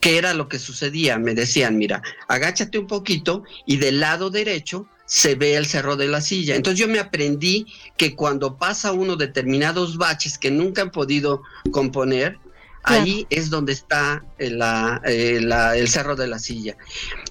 [0.01, 1.19] qué era lo que sucedía.
[1.19, 6.09] Me decían, mira, agáchate un poquito y del lado derecho se ve el cerro de
[6.09, 6.55] la silla.
[6.55, 12.39] Entonces yo me aprendí que cuando pasa uno determinados baches que nunca han podido componer,
[12.85, 16.77] ahí es donde está eh, el cerro de la silla.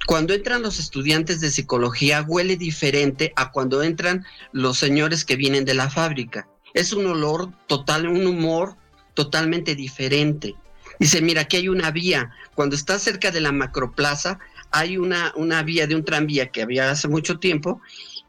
[0.05, 5.65] Cuando entran los estudiantes de psicología huele diferente a cuando entran los señores que vienen
[5.65, 6.47] de la fábrica.
[6.73, 8.75] Es un olor total, un humor
[9.19, 10.55] totalmente diferente.
[10.97, 12.31] Dice, mira, aquí hay una vía.
[12.55, 14.39] Cuando estás cerca de la macroplaza,
[14.71, 17.81] hay una, una vía de un tranvía que había hace mucho tiempo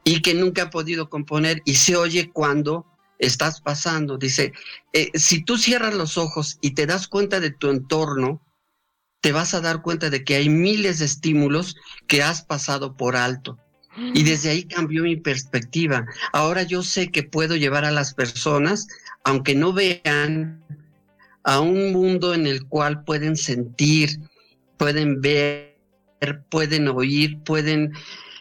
[0.03, 2.87] y que nunca ha podido componer y se oye cuando
[3.21, 4.19] estás pasando.
[4.19, 4.53] Dice,
[4.93, 8.43] eh, si tú cierras los ojos y te das cuenta de tu entorno,
[9.21, 11.77] te vas a dar cuenta de que hay miles de estímulos
[12.09, 13.61] que has pasado por alto.
[14.15, 16.05] Y desde ahí cambió mi perspectiva.
[16.33, 18.89] Ahora yo sé que puedo llevar a las personas,
[19.25, 20.65] aunque no vean,
[21.45, 24.21] a un mundo en el cual pueden sentir,
[24.77, 25.77] pueden ver,
[26.49, 27.93] pueden oír, pueden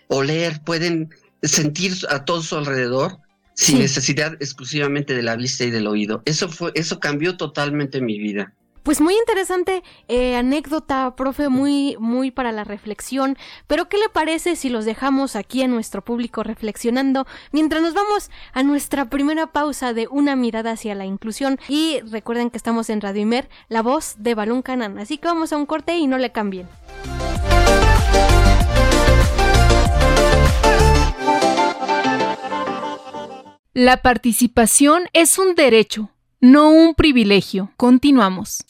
[0.07, 1.09] oler, pueden
[1.43, 3.17] sentir a todo su alrededor
[3.53, 6.21] sin necesidad exclusivamente de la vista y del oído.
[6.25, 8.53] Eso fue, eso cambió totalmente mi vida.
[8.83, 13.37] Pues muy interesante eh, anécdota, profe, muy, muy para la reflexión.
[13.67, 18.29] Pero ¿qué le parece si los dejamos aquí a nuestro público reflexionando mientras nos vamos
[18.53, 21.59] a nuestra primera pausa de una mirada hacia la inclusión?
[21.67, 24.97] Y recuerden que estamos en Radio Imer, la voz de Balún Canan.
[24.97, 26.67] Así que vamos a un corte y no le cambien.
[33.73, 36.09] La participación es un derecho
[36.41, 37.71] no un privilegio.
[37.75, 38.65] Continuamos.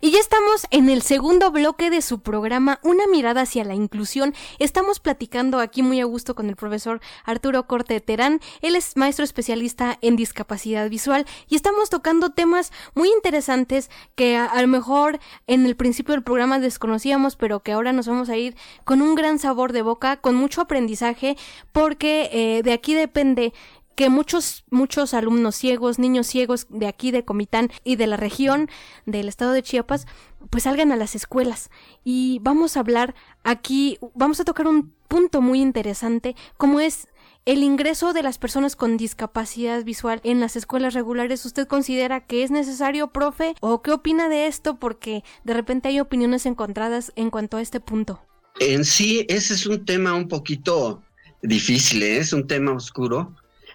[0.00, 4.34] Y ya estamos en el segundo bloque de su programa Una mirada hacia la inclusión.
[4.58, 8.40] Estamos platicando aquí muy a gusto con el profesor Arturo Corte Terán.
[8.60, 14.60] Él es maestro especialista en discapacidad visual y estamos tocando temas muy interesantes que a,
[14.60, 18.56] lo mejor en el principio del programa desconocíamos, pero que ahora nos vamos a ir
[18.84, 21.38] con un gran sabor de boca, con mucho aprendizaje,
[21.72, 23.54] porque eh, de aquí depende
[23.94, 28.68] que muchos, muchos alumnos ciegos, niños ciegos de aquí, de Comitán y de la región
[29.06, 30.06] del estado de Chiapas,
[30.50, 31.70] pues salgan a las escuelas.
[32.04, 37.08] Y vamos a hablar aquí, vamos a tocar un punto muy interesante, como es
[37.46, 42.42] el ingreso de las personas con discapacidad visual en las escuelas regulares, ¿usted considera que
[42.42, 43.54] es necesario, profe?
[43.60, 44.78] ¿O qué opina de esto?
[44.78, 48.22] Porque de repente hay opiniones encontradas en cuanto a este punto.
[48.60, 51.02] En sí, ese es un tema un poquito
[51.42, 52.18] difícil, ¿eh?
[52.18, 53.34] es un tema oscuro.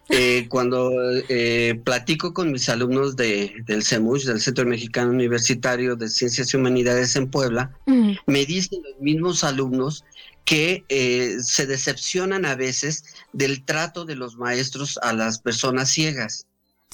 [0.10, 0.92] Eh, cuando
[1.30, 6.58] eh, platico con mis alumnos de, del CEMUCH, del Centro Mexicano Universitario de Ciencias y
[6.58, 7.72] Humanidades en Puebla,
[8.26, 10.04] me dicen los mismos alumnos
[10.46, 10.84] que
[11.44, 16.48] se decepcionan a veces del trato de los maestros a las personas ciegas.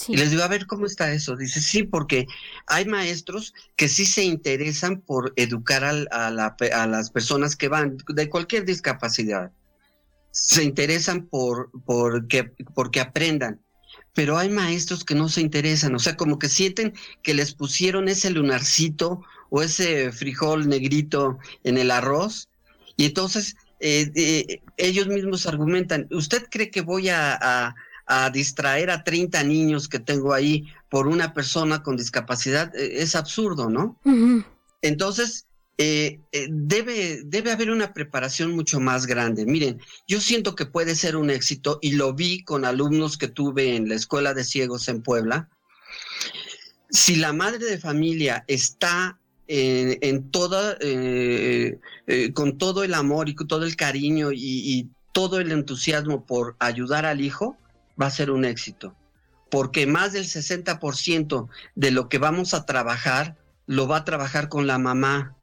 [0.07, 1.37] Y les digo, a ver, ¿cómo está eso?
[1.37, 2.27] Dice, sí, porque
[2.67, 8.29] hay maestros que sí se interesan por educar a, a las personas que van de
[8.29, 9.51] cualquier discapacidad
[10.35, 13.61] se interesan por porque, porque aprendan.
[14.13, 16.93] Pero hay maestros que no se interesan, o sea, como que sienten
[17.23, 22.49] que les pusieron ese lunarcito o ese frijol negrito en el arroz
[22.97, 27.75] y entonces eh, eh, ellos mismos argumentan, ¿usted cree que voy a,
[28.07, 32.75] a, distraer a 30 niños que tengo ahí por una persona con discapacidad?
[32.75, 33.99] Eh, es absurdo, ¿no?
[34.81, 35.44] Entonces,
[35.77, 39.45] eh, eh, debe, debe haber una preparación mucho más grande.
[39.45, 43.75] Miren, yo siento que puede ser un éxito y lo vi con alumnos que tuve
[43.75, 45.49] en la Escuela de Ciegos en Puebla.
[46.89, 51.77] Si la madre de familia está en, toda, eh,
[52.33, 57.05] con todo el amor y con todo el cariño y todo el entusiasmo por ayudar
[57.05, 57.57] al hijo,
[58.01, 58.95] va a ser un éxito.
[59.51, 63.35] Porque más del 60% de lo que vamos a trabajar
[63.67, 65.35] lo va a trabajar con la mamá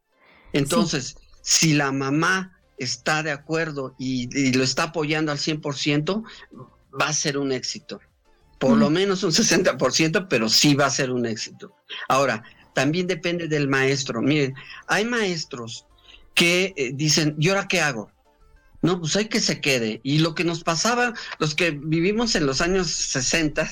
[0.52, 6.24] entonces, si la mamá está de acuerdo y, lo está apoyando al 100%,
[7.00, 8.00] va a ser un éxito.
[8.58, 11.74] Por lo menos un 60%, pero sí va a ser un éxito.
[12.08, 14.22] Ahora, también depende del maestro.
[14.22, 14.54] Miren,
[14.86, 15.86] hay maestros
[16.34, 18.10] que eh, dicen, ¿y ahora qué hago?
[18.82, 20.00] No, pues hay que se quede.
[20.02, 23.68] Y lo que nos pasaba, los que vivimos en los años 60,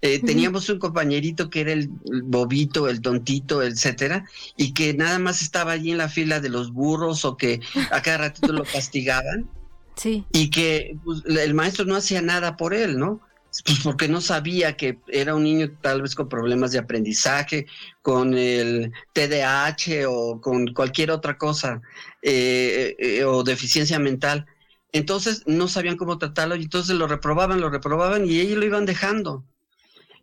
[0.00, 1.88] eh, teníamos un compañerito que era el,
[2.24, 4.24] bobito, el tontito, etcétera,
[4.56, 8.02] y que nada más estaba allí en la fila de los burros o que a
[8.02, 9.48] cada ratito lo castigaban.
[9.96, 10.24] Sí.
[10.32, 13.20] Y que pues, el maestro no hacía nada por él, ¿no?
[13.64, 17.66] Pues porque no sabía que era un niño tal vez con problemas de aprendizaje,
[18.02, 21.80] con el TDAH o con cualquier otra cosa,
[22.22, 24.46] eh, eh, o deficiencia mental.
[24.90, 28.86] Entonces no sabían cómo tratarlo y entonces lo reprobaban, lo reprobaban y ellos lo iban
[28.86, 29.44] dejando.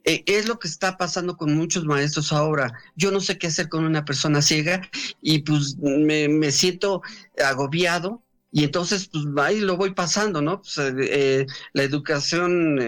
[0.04, 2.74] Eh, es lo que está pasando con muchos maestros ahora.
[2.96, 4.82] Yo no sé qué hacer con una persona ciega
[5.22, 7.02] y pues me, siento
[7.44, 10.62] agobiado y entonces pues ahí lo voy pasando, ¿no?
[10.62, 12.80] Pues, eh, eh, la educación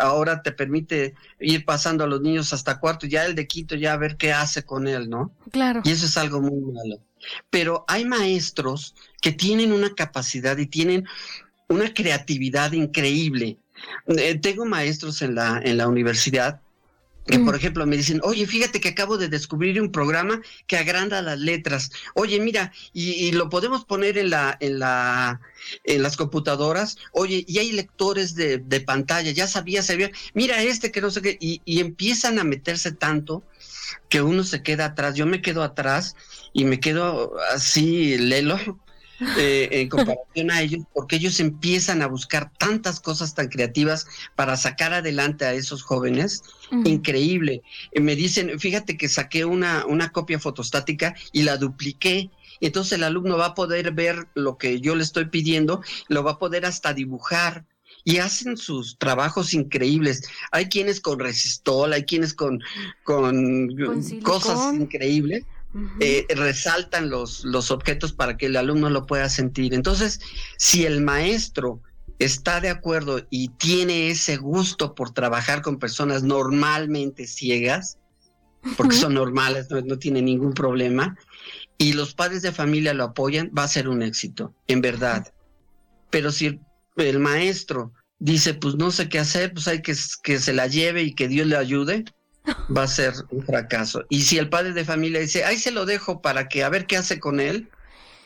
[0.00, 3.92] ahora te permite ir pasando a los niños hasta cuarto, ya el de quinto ya
[3.92, 5.32] a ver qué hace con él, ¿no?
[5.52, 5.82] Claro.
[5.84, 7.00] Y eso es algo muy malo.
[7.48, 11.06] Pero hay maestros que tienen una capacidad y tienen
[11.68, 13.58] una creatividad increíble
[14.08, 16.60] eh, tengo maestros en la, en la universidad
[17.26, 21.20] que por ejemplo me dicen, oye, fíjate que acabo de descubrir un programa que agranda
[21.22, 21.90] las letras.
[22.14, 25.40] Oye, mira, y, lo podemos poner en la, en la,
[25.84, 26.96] en las computadoras.
[27.12, 31.20] Oye, y hay lectores de, de pantalla, ya sabía, sabía, mira este que no sé
[31.20, 33.42] qué, y, y, empiezan a meterse tanto
[34.08, 35.16] que uno se queda atrás.
[35.16, 36.14] Yo me quedo atrás
[36.52, 38.58] y me quedo así, lelo,
[39.38, 44.56] eh, en comparación a ellos, porque ellos empiezan a buscar tantas cosas tan creativas para
[44.56, 46.42] sacar adelante a esos jóvenes.
[46.84, 47.62] Increíble.
[47.92, 52.30] Eh, me dicen, fíjate que saqué una, una copia fotostática y la dupliqué.
[52.60, 56.32] Entonces el alumno va a poder ver lo que yo le estoy pidiendo, lo va
[56.32, 57.64] a poder hasta dibujar
[58.04, 60.22] y hacen sus trabajos increíbles.
[60.52, 62.60] Hay quienes con resistol, hay quienes con,
[63.02, 63.68] con
[64.22, 65.44] cosas increíbles
[66.00, 69.74] eh, resaltan los, los objetos para que el alumno lo pueda sentir.
[69.74, 70.20] Entonces,
[70.58, 71.82] si el maestro
[72.18, 77.98] está de acuerdo y tiene ese gusto por trabajar con personas normalmente ciegas,
[78.76, 81.16] porque son normales, no, no tiene ningún problema,
[81.78, 85.32] y los padres de familia lo apoyan, va a ser un éxito, en verdad.
[86.10, 86.58] Pero si
[86.96, 91.02] el, maestro dice, pues no sé qué hacer, pues hay que, que se la lleve
[91.02, 92.04] y que Dios le ayude,
[92.74, 94.04] va a ser un fracaso.
[94.08, 96.86] Y si el padre de familia dice, ahí se lo dejo para que a ver
[96.86, 97.68] qué hace con él,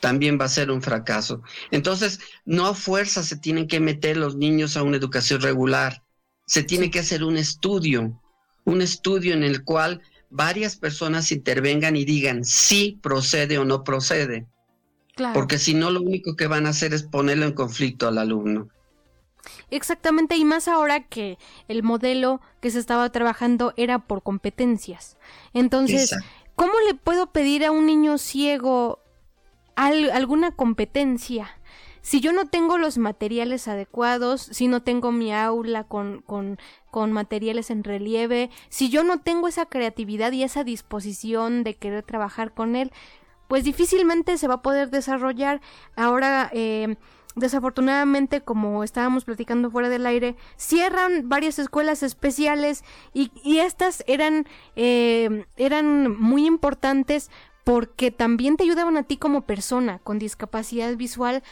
[0.01, 1.43] también va a ser un fracaso.
[1.71, 6.03] Entonces, no a fuerza se tienen que meter los niños a una educación regular.
[6.47, 8.21] Se tiene que hacer un estudio,
[8.65, 14.47] un estudio en el cual varias personas intervengan y digan si procede o no procede.
[15.35, 18.69] Porque si no, lo único que van a hacer es ponerlo en conflicto al alumno.
[19.71, 21.39] Exactamente, y más ahora que
[21.69, 25.17] el modelo que se estaba trabajando era por competencias.
[25.55, 26.15] Entonces,
[26.55, 29.01] ¿cómo le puedo pedir a un niño ciego
[29.77, 31.57] alguna competencia?
[32.03, 36.59] Si yo no tengo los materiales adecuados, si no tengo mi aula con, con,
[36.91, 42.03] con materiales en relieve, si yo no tengo esa creatividad y esa disposición de querer
[42.03, 42.91] trabajar con él,
[43.49, 45.61] pues difícilmente se va a poder desarrollar.
[45.95, 46.97] Ahora, eh,
[47.37, 54.47] desafortunadamente, como estábamos platicando fuera del aire, cierran varias escuelas especiales y, y estas eran,
[54.77, 57.31] eh, eran muy importantes
[57.65, 61.43] porque también te ayudaban a ti como persona con discapacidad visual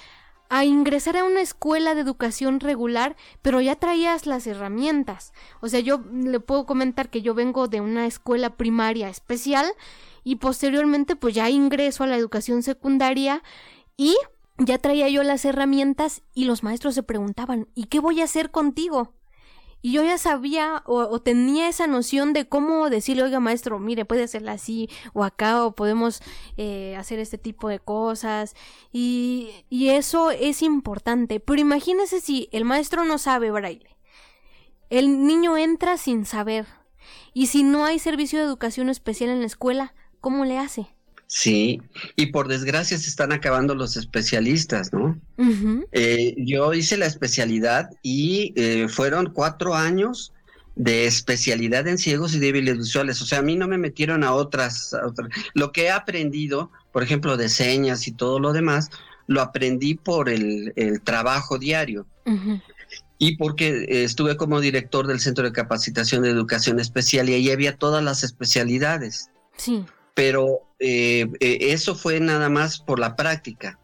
[0.50, 5.32] a ingresar a una escuela de educación regular, pero ya traías las herramientas.
[5.60, 9.66] O sea, yo le puedo comentar que yo vengo de una escuela primaria especial
[10.24, 13.42] y posteriormente pues ya ingreso a la educación secundaria
[13.96, 14.16] y
[14.58, 18.50] ya traía yo las herramientas y los maestros se preguntaban, ¿y qué voy a hacer
[18.50, 19.14] contigo?
[19.80, 24.24] Y yo ya sabía o, tenía esa noción de cómo decirle, oiga maestro, mire, puede
[24.24, 26.20] hacerla así o acá o podemos
[26.56, 28.56] eh, hacer este tipo de cosas.
[28.92, 31.38] Y, y eso es importante.
[31.38, 33.96] Pero imagínese si el maestro no sabe braille.
[34.90, 36.66] El niño entra sin saber.
[37.32, 40.88] Y si no hay servicio de educación especial en la escuela, ¿cómo le hace?
[41.30, 41.82] Sí,
[42.16, 45.20] y por desgracia se están acabando los especialistas, ¿no?
[45.92, 50.32] Eh, yo hice la especialidad y eh, fueron cuatro años
[50.74, 53.20] de especialidad en ciegos y débiles visuales.
[53.20, 54.96] O sea, a mí no me metieron a otras,
[55.52, 58.88] Lo que he aprendido, por ejemplo, de señas y todo lo demás,
[59.26, 60.72] lo aprendí por el,
[61.04, 62.06] trabajo diario.
[63.18, 67.50] Y porque eh, estuve como director del Centro de Capacitación de Educación Especial y ahí
[67.50, 69.28] había todas las especialidades.
[69.58, 69.84] Sí
[70.18, 73.78] pero eh, eh, eso fue nada más por la práctica.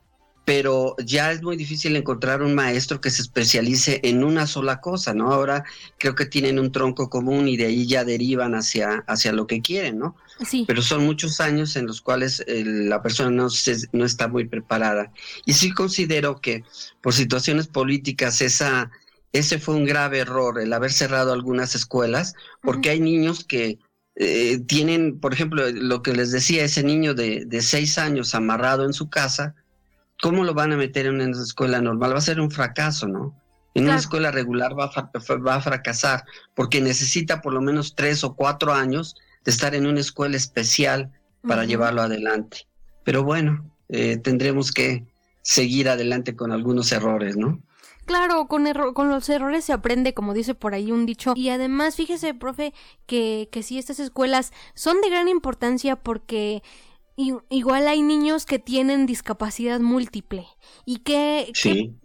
[0.44, 5.14] Pero ya es muy difícil encontrar un maestro que se especialice en una sola cosa,
[5.14, 5.30] ¿no?
[5.30, 5.62] Ahora
[5.96, 9.62] creo que tienen un tronco común y de ahí ya derivan hacia, hacia lo que
[9.62, 10.16] quieren, ¿no?
[10.44, 10.64] Sí.
[10.66, 13.46] Pero son muchos años en los cuales eh, la persona no,
[13.92, 15.12] no está muy preparada.
[15.46, 16.64] Y sí considero que
[17.00, 18.90] por situaciones políticas esa,
[19.32, 23.78] ese fue un grave error, el haber cerrado algunas escuelas, porque hay niños que
[24.16, 28.84] eh, tienen, por ejemplo, lo que les decía, ese niño de, de, seis años amarrado
[28.84, 29.54] en su casa,
[30.22, 32.12] ¿cómo lo van a meter en una escuela normal?
[32.12, 33.34] Va a ser un fracaso, ¿no?
[33.74, 38.22] En una escuela regular va a, va a fracasar porque necesita por lo menos tres
[38.22, 41.10] o cuatro años de estar en una escuela especial
[41.42, 42.68] para llevarlo adelante.
[43.02, 45.04] Pero bueno, eh, tendremos que
[45.42, 47.60] seguir adelante con algunos errores, ¿no?
[48.04, 51.32] Claro, con, con los errores se aprende, como dice por ahí un dicho.
[51.36, 52.74] Y además, fíjese, profe,
[53.06, 56.62] que, que sí, estas escuelas son de gran importancia porque
[57.16, 60.46] igual hay niños que tienen discapacidad múltiple.
[60.84, 61.52] ¿Y qué,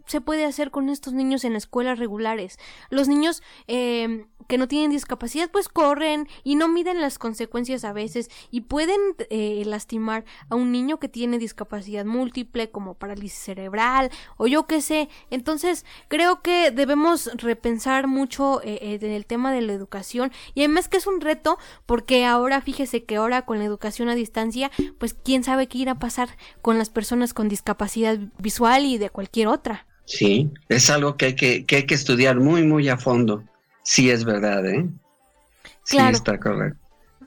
[0.06, 2.58] se puede hacer con estos niños en escuelas regulares?
[2.90, 7.92] Los niños eh, que no tienen discapacidad pues corren y no miden las consecuencias a
[7.92, 14.10] veces y pueden eh, lastimar a un niño que tiene discapacidad múltiple como parálisis cerebral
[14.38, 15.08] o yo qué sé.
[15.30, 20.62] Entonces creo que debemos repensar mucho eh, eh, en el tema de la educación y
[20.62, 24.72] además que es un reto porque ahora fíjese que ahora con la educación a distancia
[24.98, 26.28] pues quién sabe qué irá a pasar
[26.60, 29.86] con las personas con discapacidad visual y de cualquier otra.
[30.06, 33.44] Sí, es algo que hay que, que hay que estudiar muy, muy a fondo.
[33.82, 34.88] Sí, es verdad, ¿eh?
[35.84, 36.78] Sí, está correcto.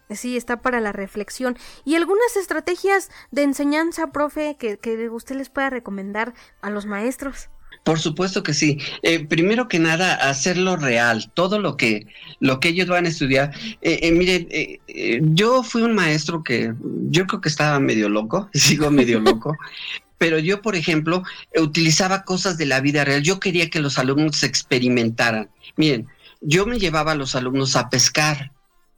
[0.09, 1.57] Sí, está para la reflexión.
[1.85, 7.49] ¿Y algunas estrategias de enseñanza, profe, que, que usted les pueda recomendar a los maestros?
[7.83, 8.77] Por supuesto que sí.
[9.01, 12.07] Eh, primero que nada, hacerlo real, todo lo que,
[12.39, 13.53] lo que ellos van a estudiar.
[13.81, 16.73] Eh, eh, miren, eh, yo fui un maestro que
[17.09, 19.57] yo creo que estaba medio loco, sigo medio loco,
[20.17, 21.23] pero yo, por ejemplo,
[21.57, 23.21] utilizaba cosas de la vida real.
[23.21, 25.49] Yo quería que los alumnos experimentaran.
[25.75, 26.07] Miren,
[26.43, 28.51] yo me llevaba a los alumnos a pescar,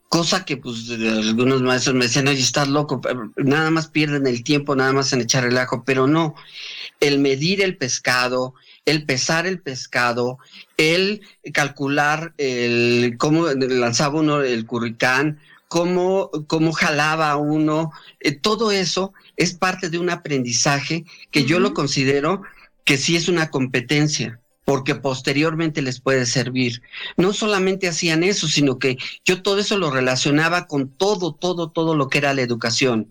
[0.09, 3.01] cosa que pues algunos maestros me decían, oye, estás loco,
[3.37, 6.35] nada más pierden el tiempo, nada más en echar relajo, pero no,
[6.99, 10.37] el medir el pescado, el pesar el pescado,
[10.77, 11.21] el
[11.53, 19.53] calcular el cómo lanzaba uno el curricán, cómo, cómo jalaba uno, eh, todo eso es
[19.53, 22.41] parte de un aprendizaje que yo lo considero
[22.85, 26.81] que sí es una competencia porque posteriormente les puede servir.
[27.15, 31.95] No solamente hacían eso, sino que yo todo eso lo relacionaba con todo, todo, todo
[31.95, 33.07] lo que era la educación,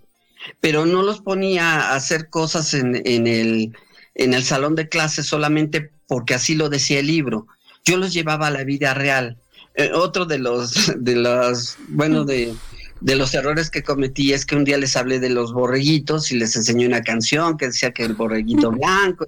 [0.61, 3.73] pero no los ponía a hacer cosas en, en, el,
[4.17, 7.47] en el salón de clases solamente porque así lo decía el libro.
[7.85, 9.39] Yo los llevaba a la vida real.
[9.77, 12.53] Eh, otro de los, de los, bueno, de,
[13.01, 16.39] de los errores que cometí es que un día les hablé de los borreguitos y
[16.39, 19.27] les enseñé una canción que decía que el borreguito blanco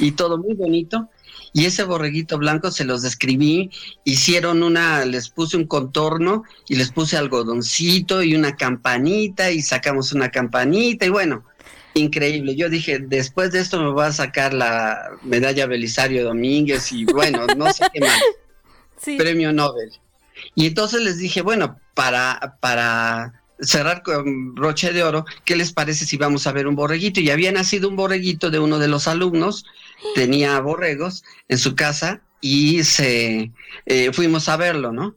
[0.00, 1.08] y todo muy bonito
[1.56, 3.70] y ese borreguito blanco se los describí,
[4.04, 10.12] hicieron una, les puse un contorno y les puse algodoncito y una campanita y sacamos
[10.12, 11.46] una campanita y bueno,
[11.94, 12.56] increíble.
[12.56, 17.46] Yo dije, después de esto me va a sacar la medalla Belisario Domínguez y bueno,
[17.56, 18.20] no sé qué más.
[19.16, 19.92] Premio Nobel.
[20.54, 26.04] Y entonces les dije, bueno, para, para cerrar con broche de oro, ¿qué les parece
[26.04, 27.20] si vamos a ver un borreguito?
[27.20, 29.64] Y había nacido un borreguito de uno de los alumnos,
[30.14, 33.52] tenía borregos en su casa y se
[33.86, 35.14] eh, fuimos a verlo, ¿no?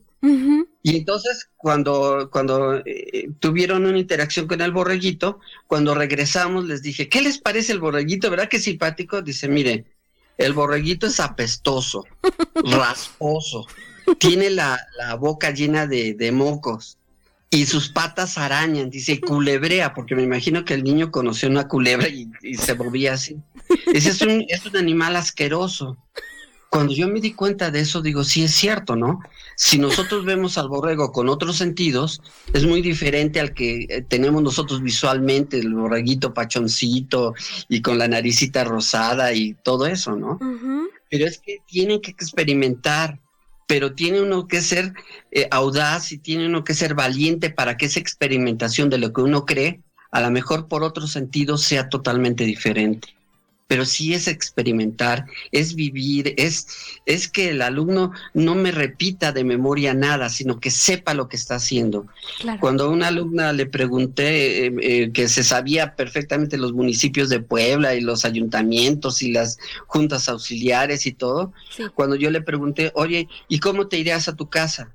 [0.82, 7.08] Y entonces cuando, cuando eh, tuvieron una interacción con el borreguito, cuando regresamos les dije,
[7.08, 8.30] ¿qué les parece el borreguito?
[8.30, 9.22] ¿Verdad que es simpático?
[9.22, 9.86] Dice, mire,
[10.36, 12.04] el borreguito es apestoso,
[12.54, 13.66] rasposo,
[14.18, 16.98] tiene la, la boca llena de, de mocos
[17.50, 22.08] y sus patas arañan, dice culebrea, porque me imagino que el niño conoció una culebra
[22.08, 23.36] y, se movía así.
[23.92, 25.96] Ese es un, es un animal asqueroso.
[26.68, 29.18] Cuando yo me di cuenta de eso, digo, sí es cierto, ¿no?
[29.56, 32.22] Si nosotros vemos al borrego con otros sentidos,
[32.52, 37.34] es muy diferente al que eh, tenemos nosotros visualmente, el borreguito pachoncito
[37.68, 40.38] y con la naricita rosada y todo eso, ¿no?
[41.10, 43.18] Pero es que tienen que experimentar,
[43.70, 44.94] pero tiene uno que ser
[45.30, 49.20] eh, audaz y tiene uno que ser valiente para que esa experimentación de lo que
[49.20, 53.14] uno cree, a lo mejor por otro sentido, sea totalmente diferente
[53.70, 56.66] pero sí es experimentar, es vivir, es,
[57.06, 61.36] es que el alumno no me repita de memoria nada, sino que sepa lo que
[61.36, 62.08] está haciendo.
[62.58, 67.38] Cuando a una alumna le pregunté eh, eh, que se sabía perfectamente los municipios de
[67.38, 69.56] Puebla y los ayuntamientos y las
[69.86, 71.52] juntas auxiliares y todo,
[71.94, 74.90] cuando yo le pregunté, oye, ¿y cómo te irías a tu casa?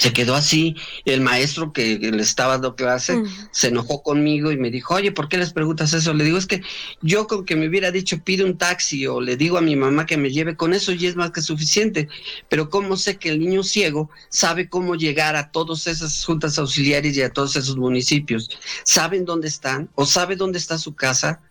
[0.00, 0.76] Se quedó así.
[1.04, 3.26] El maestro que, le estaba dando clase mm.
[3.50, 6.14] se enojó conmigo y me dijo, oye, ¿por qué les preguntas eso?
[6.14, 6.62] Le digo, es que
[7.02, 10.06] yo con que me hubiera dicho, pide un taxi o le digo a mi mamá
[10.06, 12.08] que me lleve con eso y es más que suficiente.
[12.48, 17.14] Pero ¿cómo sé que el niño ciego sabe cómo llegar a todas esas juntas auxiliares
[17.16, 18.48] y a todos esos municipios?
[18.84, 19.90] ¿Saben dónde están?
[19.96, 21.42] ¿O sabe dónde está su casa?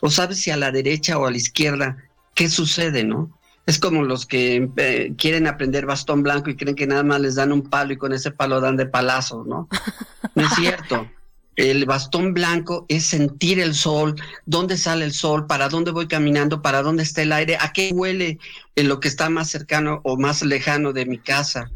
[0.00, 1.98] ¿O sabe si a la derecha o a la izquierda?
[2.34, 3.30] ¿Qué sucede, no?
[3.66, 7.36] Es como los que eh, quieren aprender bastón blanco y creen que nada más les
[7.36, 9.68] dan un palo y con ese palo dan de palazo, ¿no?
[10.34, 11.10] No es cierto.
[11.56, 16.62] El bastón blanco es sentir el sol, dónde sale el sol, para dónde voy caminando,
[16.62, 18.38] para dónde está el aire, a qué huele
[18.74, 21.70] en lo que está más cercano o más lejano de mi casa,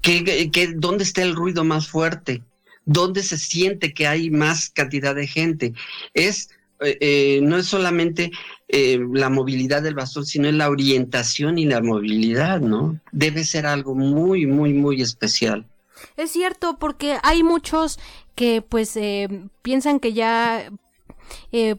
[0.00, 2.44] ¿Qué, qué, dónde está el ruido más fuerte,
[2.84, 5.74] dónde se siente que hay más cantidad de gente.
[6.14, 8.30] Es eh, eh, no es solamente
[8.68, 13.00] eh, la movilidad del bastón, sino la orientación y la movilidad, ¿no?
[13.12, 15.66] Debe ser algo muy, muy, muy especial.
[16.16, 17.98] Es cierto, porque hay muchos
[18.34, 18.98] que pues
[19.62, 20.70] piensan que ya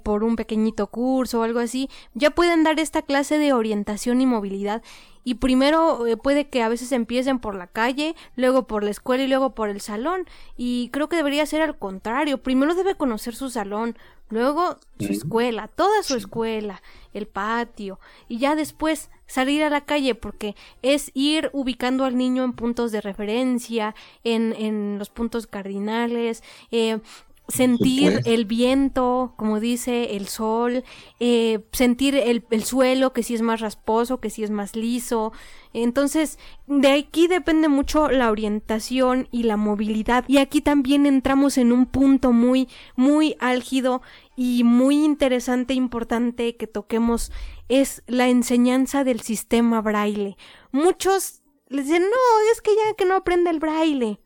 [0.03, 4.25] por un pequeñito curso o algo así, ya pueden dar esta clase de orientación y
[4.25, 4.81] movilidad
[5.27, 9.25] y primero eh, puede que a veces empiecen por la calle, luego por la escuela
[9.25, 10.25] y luego por el salón.
[10.55, 12.37] Y creo que debería ser al contrario.
[12.37, 13.97] Primero debe conocer su salón,
[14.30, 16.82] luego su escuela, toda su escuela,
[17.13, 22.43] el patio y ya después salir a la calle porque es ir ubicando al niño
[22.43, 26.99] en puntos de referencia, en, en los puntos cardinales, eh,
[27.47, 30.83] sentir el viento, como dice, el sol,
[31.19, 35.31] eh, sentir el, el, suelo, que si es más rasposo, que si es más liso.
[35.73, 40.25] Entonces, de aquí depende mucho la orientación y la movilidad.
[40.27, 44.01] Y aquí también entramos en un punto muy, muy álgido
[44.35, 47.31] y muy interesante, importante que toquemos,
[47.69, 50.37] es la enseñanza del sistema braille.
[50.71, 54.19] Muchos les dicen, no, es que ya que no aprende el braille.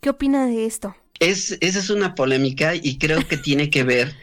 [0.00, 0.94] ¿Qué opina de esto?
[1.20, 4.14] Es, esa es una polémica y creo que tiene que ver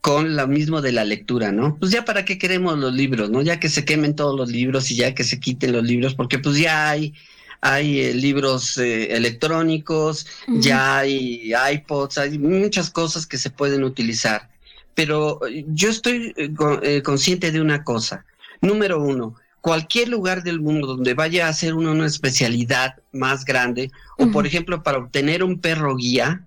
[0.00, 1.76] con lo mismo de la lectura, ¿no?
[1.80, 3.42] Pues ya para qué queremos los libros, ¿no?
[3.42, 6.38] Ya que se quemen todos los libros y ya que se quiten los libros, porque
[6.38, 7.12] pues ya hay,
[7.60, 14.48] hay eh, libros eh, electrónicos, ya hay iPods, hay muchas cosas que se pueden utilizar.
[14.94, 18.24] Pero yo estoy eh, consciente de una cosa.
[18.60, 19.34] Número uno,
[19.66, 24.84] cualquier lugar del mundo donde vaya a hacer una especialidad más grande, o por ejemplo,
[24.84, 26.46] para obtener un perro guía,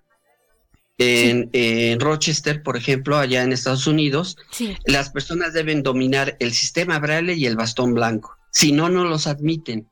[0.97, 4.37] en, Rochester, por ejemplo, allá en Estados Unidos,
[4.85, 8.37] las personas deben dominar el sistema braille y el bastón blanco.
[8.51, 9.85] Si no, no los admiten.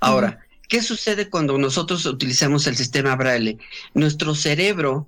[0.00, 3.58] Ahora, ¿qué sucede cuando nosotros utilizamos el sistema braille?
[3.94, 5.06] Nuestro cerebro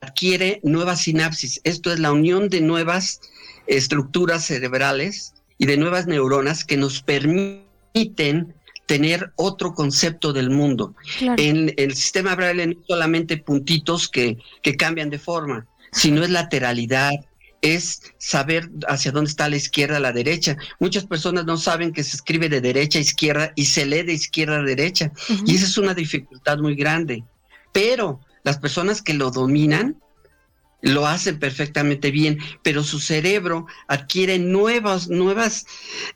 [0.00, 1.60] adquiere nuevas sinapsis.
[1.64, 3.20] Esto es la unión de nuevas
[3.66, 8.54] estructuras cerebrales y de nuevas neuronas que nos permiten
[8.86, 10.94] tener otro concepto del mundo.
[11.20, 17.12] En el sistema Braille no solamente puntitos que, que cambian de forma, sino es lateralidad,
[17.62, 20.56] es saber hacia dónde está la izquierda, la derecha.
[20.80, 24.12] Muchas personas no saben que se escribe de derecha a izquierda y se lee de
[24.12, 25.12] izquierda a derecha.
[25.46, 27.22] Y esa es una dificultad muy grande.
[27.72, 29.96] Pero las personas que lo dominan,
[30.82, 35.64] lo hacen perfectamente bien, pero su cerebro adquiere nuevas, nuevas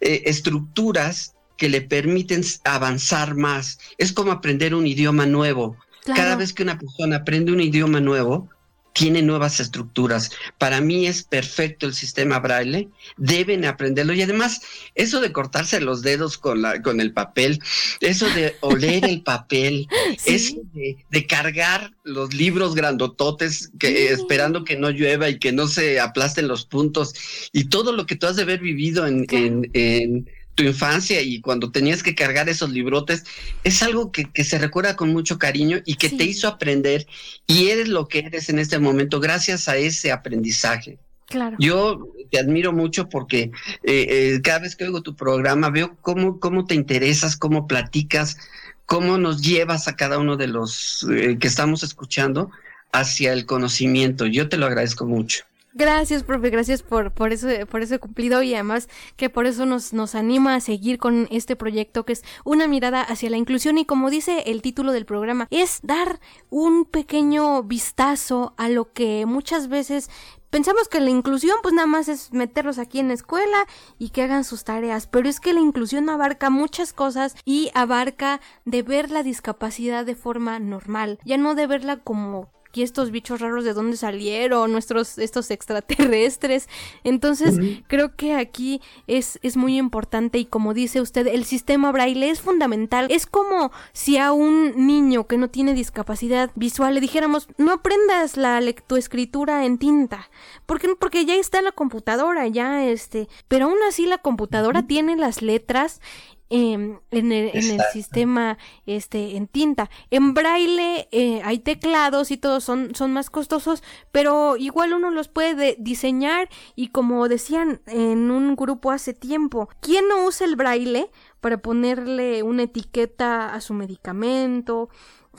[0.00, 3.78] eh, estructuras que le permiten avanzar más.
[3.96, 5.76] Es como aprender un idioma nuevo.
[6.04, 8.48] Cada vez que una persona aprende un idioma nuevo,
[8.96, 10.30] tiene nuevas estructuras.
[10.58, 12.88] Para mí es perfecto el sistema braille,
[13.18, 14.14] deben aprenderlo.
[14.14, 14.62] Y además
[14.94, 17.60] eso de cortarse los dedos con, la, con el papel,
[18.00, 19.86] eso de oler el papel,
[20.24, 25.98] eso de, cargar los libros grandototes que, esperando que no llueva y que no se
[25.98, 27.14] aplasten los puntos
[27.52, 31.70] y todo lo que tú has de haber vivido en, en tu infancia y cuando
[31.70, 33.24] tenías que cargar esos librotes,
[33.62, 37.06] es algo que, se recuerda con mucho cariño y que te hizo aprender
[37.46, 40.98] y eres lo que eres en este momento gracias a ese aprendizaje.
[41.26, 41.56] Claro.
[41.60, 43.50] Yo te admiro mucho porque
[43.82, 48.38] eh, eh, cada vez que oigo tu programa veo cómo, cómo te interesas, cómo platicas,
[48.86, 52.50] cómo nos llevas a cada uno de los eh, que estamos escuchando
[52.92, 54.24] hacia el conocimiento.
[54.24, 55.44] Yo te lo agradezco mucho.
[55.78, 59.92] Gracias, profe, gracias por, por, ese, por ese cumplido y además que por eso nos,
[59.92, 63.84] nos anima a seguir con este proyecto que es una mirada hacia la inclusión y
[63.84, 66.18] como dice el título del programa, es dar
[66.48, 70.08] un pequeño vistazo a lo que muchas veces
[70.48, 73.66] pensamos que la inclusión pues nada más es meterlos aquí en la escuela
[73.98, 78.40] y que hagan sus tareas, pero es que la inclusión abarca muchas cosas y abarca
[78.64, 83.40] de ver la discapacidad de forma normal, ya no de verla como y estos bichos
[83.40, 86.68] raros de dónde salieron, nuestros, estos extraterrestres.
[87.04, 92.30] Entonces, creo que aquí es, es muy importante y como dice usted, el sistema braille
[92.30, 93.06] es fundamental.
[93.10, 98.36] Es como si a un niño que no tiene discapacidad visual le dijéramos, no aprendas
[98.36, 100.30] la lectoescritura en tinta.
[100.66, 100.88] ¿Por qué?
[100.98, 106.00] Porque ya está la computadora, ya este, pero aún así la computadora tiene las letras
[106.48, 109.90] Em, en, el, en, el, sistema este en tinta.
[110.12, 113.82] En braille eh, hay teclados y todos son son más costosos
[114.12, 120.06] pero igual uno los puede diseñar y como decían en un grupo hace tiempo quién
[120.06, 124.88] no usa el braille para ponerle una etiqueta a su medicamento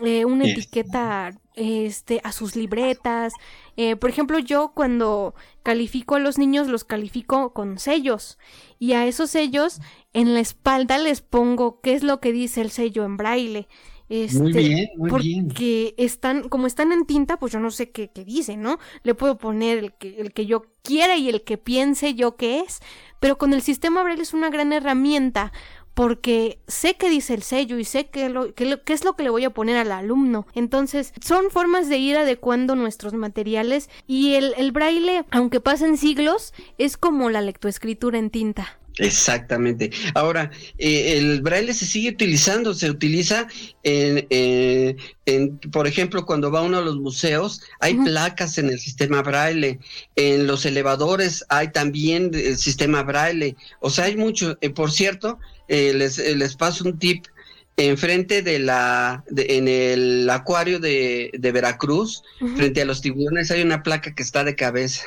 [0.02, 3.34] eh, una etiqueta este, a sus libretas.
[3.76, 8.38] Eh, por ejemplo, yo cuando califico a los niños los califico con sellos
[8.80, 9.82] y a esos sellos
[10.14, 13.68] en la espalda les pongo qué es lo que dice el sello en braille.
[14.10, 18.10] Este, muy bien, muy porque están, como están en tinta, pues yo no sé qué,
[18.10, 18.80] qué dice, ¿no?
[19.04, 22.60] Le puedo poner el que, el que yo quiera y el que piense yo que
[22.60, 22.80] es,
[23.20, 25.52] pero con el sistema braille es una gran herramienta
[25.98, 29.50] porque sé que dice el sello y sé qué es lo que le voy a
[29.50, 30.46] poner al alumno.
[30.54, 36.54] Entonces, son formas de ir adecuando nuestros materiales y el, el braille, aunque pasen siglos,
[36.78, 38.78] es como la lectoescritura en tinta.
[39.00, 39.92] Exactamente.
[40.16, 43.48] Ahora, eh, el braille se sigue utilizando, se utiliza
[43.84, 44.96] en, eh,
[45.26, 49.80] en, por ejemplo, cuando va uno a los museos, hay placas en el sistema braille,
[50.16, 54.58] en los elevadores hay también el sistema braille, o sea, hay mucho.
[54.62, 57.26] Eh, por cierto, eh, les, eh, les, paso un tip.
[57.80, 62.24] Enfrente de la, en el acuario de, Veracruz,
[62.56, 65.04] frente a los tiburones, hay una placa que está de cabeza.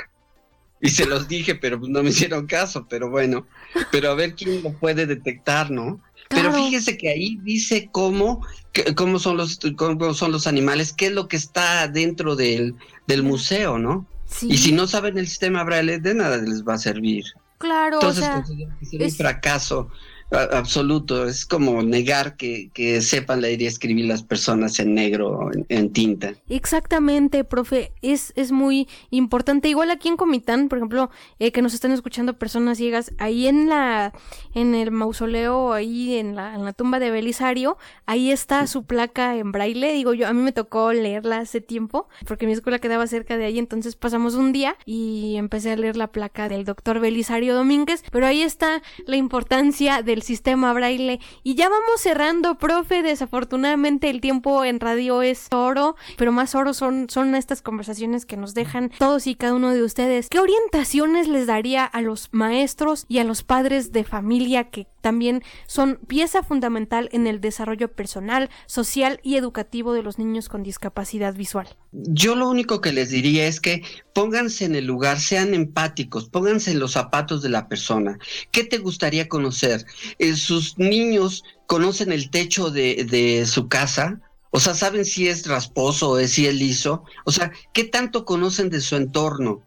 [0.80, 3.44] Y se los dije, pero no me hicieron caso, pero bueno,
[3.90, 6.00] pero a ver quién lo puede detectar, ¿no?
[6.28, 8.46] Pero fíjese que ahí dice cómo,
[8.94, 12.76] cómo, son los, cómo son los animales, qué es lo que está dentro del,
[13.08, 14.06] del museo, ¿no?
[14.42, 17.24] Y si no saben el sistema braille, de nada les va a servir.
[17.58, 19.90] Claro, Entonces, o sea, es un fracaso
[20.30, 21.26] absoluto.
[21.26, 26.34] Es como negar que, que sepan leer y escribir las personas en negro, en, tinta.
[26.48, 27.92] Exactamente, profe.
[28.02, 29.68] Es, es muy importante.
[29.68, 33.68] Igual aquí en Comitán, por ejemplo, eh, que nos están escuchando personas ciegas, ahí en
[33.68, 34.12] la,
[34.54, 37.76] en el mausoleo, ahí en la, en la tumba de Belisario,
[38.06, 39.92] ahí está su placa en braille.
[39.92, 43.46] Digo yo, a mí me tocó leerla hace tiempo, porque mi escuela quedaba cerca de
[43.46, 48.02] ahí, entonces pasamos un día y empecé a leer la placa del doctor Belisario Domínguez,
[48.10, 51.20] pero ahí está la importancia del sistema braille.
[51.42, 53.02] Y ya vamos cerrando, profe.
[53.02, 58.36] Desafortunadamente el tiempo en radio es oro, pero más oro son, son estas conversaciones que
[58.36, 60.28] nos dejan todos y cada uno de ustedes.
[60.28, 65.42] ¿Qué orientaciones les daría a los maestros y a los padres de familia que también
[65.66, 71.34] son pieza fundamental en el desarrollo personal, social y educativo de los niños con discapacidad
[71.34, 71.68] visual.
[71.92, 73.82] Yo lo único que les diría es que
[74.14, 78.18] pónganse en el lugar, sean empáticos, pónganse en los zapatos de la persona.
[78.52, 79.84] ¿Qué te gustaría conocer?
[80.18, 84.20] Eh, ¿Sus niños conocen el techo de, de su casa?
[84.50, 87.04] O sea, ¿saben si es rasposo o si es liso?
[87.24, 89.64] O sea, ¿qué tanto conocen de su entorno?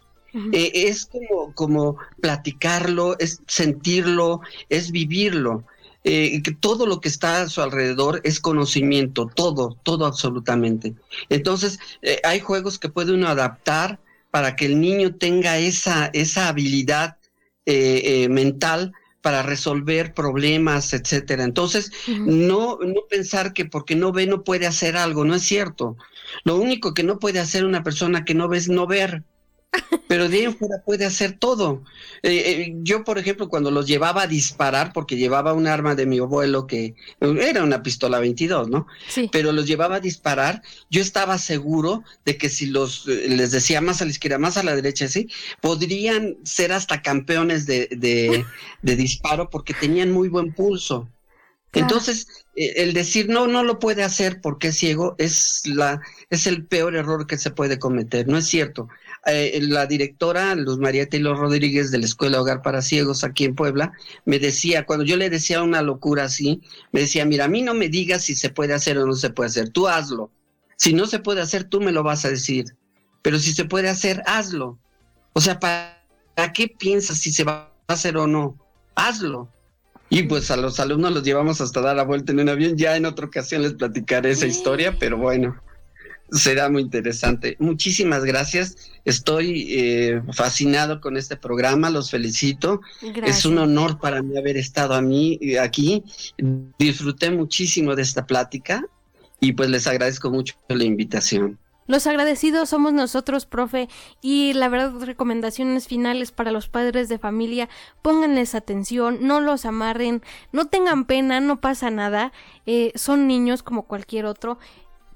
[0.51, 5.63] Eh, es como, como platicarlo, es sentirlo, es vivirlo.
[6.05, 10.95] Eh, que todo lo que está a su alrededor es conocimiento, todo, todo absolutamente.
[11.29, 16.49] Entonces, eh, hay juegos que puede uno adaptar para que el niño tenga esa, esa
[16.49, 17.17] habilidad
[17.65, 21.45] mental para resolver problemas, etcétera.
[21.45, 25.95] Entonces, no, no pensar que porque no ve no puede hacer algo, no es cierto.
[26.43, 29.23] Lo único que no puede hacer una persona que no ve es no ver.
[30.07, 31.83] Pero de ahí fuera puede hacer todo.
[32.21, 36.05] Eh, eh, yo, por ejemplo, cuando los llevaba a disparar, porque llevaba un arma de
[36.05, 38.87] mi abuelo que era una pistola 22, ¿no?
[39.07, 39.29] Sí.
[39.31, 43.81] Pero los llevaba a disparar, yo estaba seguro de que si los eh, les decía
[43.81, 45.29] más a la izquierda, más a la derecha, sí,
[45.61, 48.45] podrían ser hasta campeones de, de,
[48.81, 51.09] de disparo porque tenían muy buen pulso.
[51.75, 56.67] Entonces, el decir no, no lo puede hacer porque es ciego es la es el
[56.67, 58.27] peor error que se puede cometer.
[58.27, 58.89] No es cierto.
[59.25, 63.55] Eh, la directora Luz María Taylor Rodríguez de la Escuela Hogar para Ciegos aquí en
[63.55, 63.93] Puebla
[64.25, 66.61] me decía, cuando yo le decía una locura así,
[66.91, 69.29] me decía, mira, a mí no me digas si se puede hacer o no se
[69.29, 70.29] puede hacer, tú hazlo.
[70.75, 72.65] Si no se puede hacer, tú me lo vas a decir.
[73.21, 74.77] Pero si se puede hacer, hazlo.
[75.31, 78.57] O sea, ¿para qué piensas si se va a hacer o no?
[78.95, 79.47] Hazlo.
[80.09, 82.77] Y pues a los alumnos los llevamos hasta dar la vuelta en un avión.
[82.77, 85.55] Ya en otra ocasión les platicaré esa historia, pero bueno
[86.33, 87.55] será muy interesante.
[87.59, 88.75] Muchísimas gracias.
[89.05, 91.89] Estoy eh, fascinado con este programa.
[91.89, 92.81] Los felicito.
[93.01, 96.03] Es un honor para mí haber estado a mí eh, aquí.
[96.79, 98.83] Disfruté muchísimo de esta plática
[99.39, 101.59] y pues les agradezco mucho la invitación.
[101.85, 103.89] Los agradecidos somos nosotros, profe,
[104.21, 107.67] y la verdad recomendaciones finales para los padres de familia,
[108.01, 110.21] pónganles atención, no los amarren,
[110.53, 112.31] no tengan pena, no pasa nada,
[112.65, 114.59] eh, son niños como cualquier otro,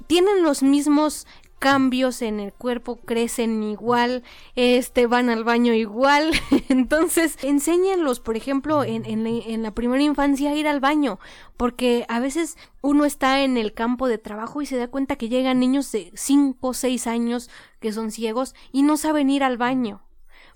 [0.08, 1.28] tienen los mismos
[1.60, 4.24] cambios en el cuerpo, crecen igual,
[4.56, 6.32] este, van al baño igual.
[6.70, 11.20] Entonces, enséñenlos, por ejemplo, en, en, la primera infancia a ir al baño,
[11.58, 15.30] porque a veces uno está en el campo de trabajo y se da cuenta que
[15.30, 17.50] llegan niños de 5 o 6 años
[17.80, 20.07] que son ciegos y no saben ir al baño.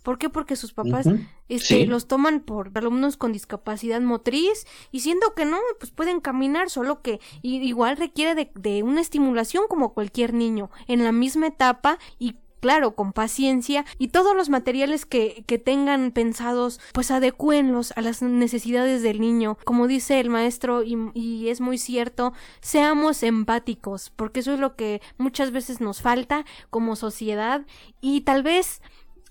[0.03, 0.29] ¿Por qué?
[0.29, 1.07] Porque sus papás
[1.47, 6.69] este, los toman por alumnos con discapacidad motriz y siendo que no, pues pueden caminar,
[6.69, 11.99] solo que igual requiere de, de una estimulación como cualquier niño en la misma etapa
[12.17, 18.01] y claro, con paciencia y todos los materiales que, que tengan pensados, pues adecúenlos a
[18.01, 19.57] las necesidades del niño.
[19.65, 24.75] Como dice el maestro, y, y, es muy cierto, seamos empáticos, porque eso es lo
[24.75, 27.65] que muchas veces nos falta como sociedad
[27.99, 28.81] y tal vez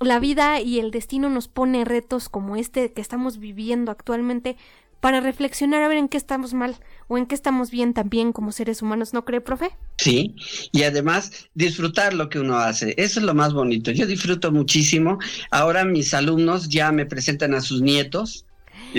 [0.00, 4.56] la vida y el destino nos pone retos como este que estamos viviendo actualmente
[5.00, 6.76] para reflexionar a ver en qué estamos mal
[7.08, 9.70] o en qué estamos bien también como seres humanos, ¿no cree, profe?
[9.98, 10.34] Sí,
[10.72, 13.90] y además disfrutar lo que uno hace, eso es lo más bonito.
[13.90, 15.18] Yo disfruto muchísimo.
[15.50, 18.46] Ahora mis alumnos ya me presentan a sus nietos,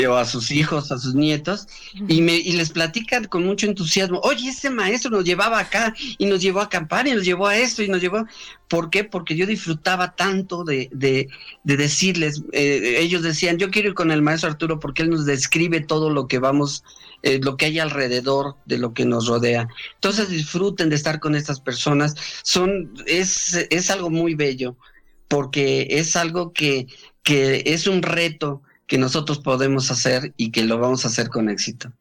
[0.07, 1.67] o a sus hijos, a sus nietos,
[2.07, 6.25] y, me, y les platican con mucho entusiasmo, oye, ese maestro nos llevaba acá y
[6.25, 8.25] nos llevó a acampar y nos llevó a esto y nos llevó...
[8.67, 9.03] ¿Por qué?
[9.03, 11.27] Porque yo disfrutaba tanto de, de,
[11.65, 15.25] de decirles, eh, ellos decían, yo quiero ir con el maestro Arturo porque él nos
[15.25, 16.85] describe todo lo que vamos,
[17.21, 19.67] eh, lo que hay alrededor de lo que nos rodea.
[19.95, 24.77] Entonces disfruten de estar con estas personas, son, es, es algo muy bello,
[25.27, 26.87] porque es algo que,
[27.23, 28.61] que es un reto
[28.91, 31.93] que nosotros podemos hacer y que lo vamos a hacer con éxito.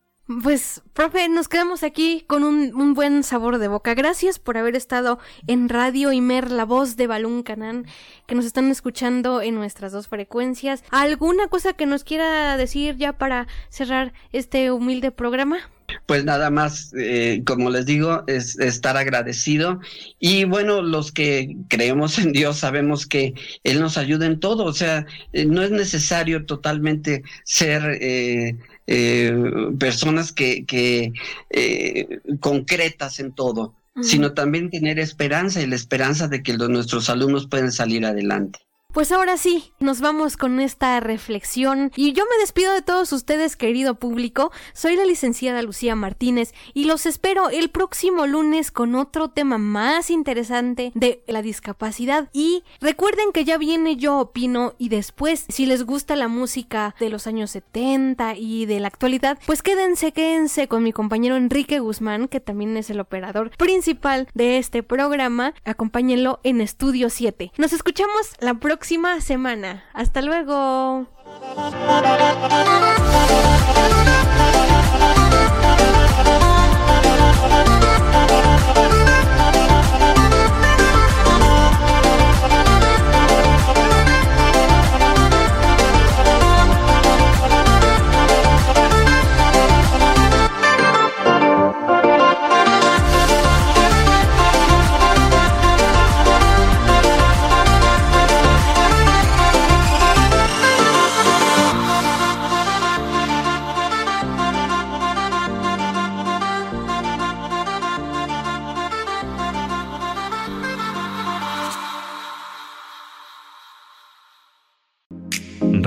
[0.45, 3.95] Pues, profe, nos quedamos aquí con un, buen sabor de boca.
[3.95, 5.18] Gracias por haber estado
[5.49, 7.87] en Radio Imer, la voz de Balún Canán,
[8.28, 10.85] que nos están escuchando en nuestras dos frecuencias.
[10.91, 15.59] ¿Alguna cosa que nos quiera decir ya para cerrar este humilde programa?
[16.07, 19.81] Pues nada más, eh, como les digo, es estar agradecido.
[20.20, 24.64] Y bueno, los que creemos en Dios sabemos que Él nos ayuda en todo.
[24.64, 28.57] O sea, eh, no es necesario totalmente ser eh,
[28.93, 29.32] eh,
[29.78, 31.12] personas que, que
[31.49, 37.09] eh, concretas en todo, sino también tener esperanza y la esperanza de que los, nuestros
[37.09, 38.59] alumnos pueden salir adelante.
[38.93, 43.55] Pues ahora sí, nos vamos con esta reflexión y yo me despido de todos ustedes,
[43.55, 44.51] querido público.
[44.72, 50.11] Soy la licenciada Lucía Martínez y los espero el próximo lunes con otro tema más
[50.11, 52.30] interesante de la discapacidad.
[52.32, 57.11] Y recuerden que ya viene Yo Opino y después, si les gusta la música de
[57.11, 62.26] los años 70 y de la actualidad, pues quédense, quédense con mi compañero Enrique Guzmán,
[62.26, 65.55] que también es el operador principal de este programa.
[65.64, 67.53] Acompáñenlo en Estudio 7.
[67.57, 69.85] Nos escuchamos la próxima próxima semana.
[69.93, 71.07] Hasta luego.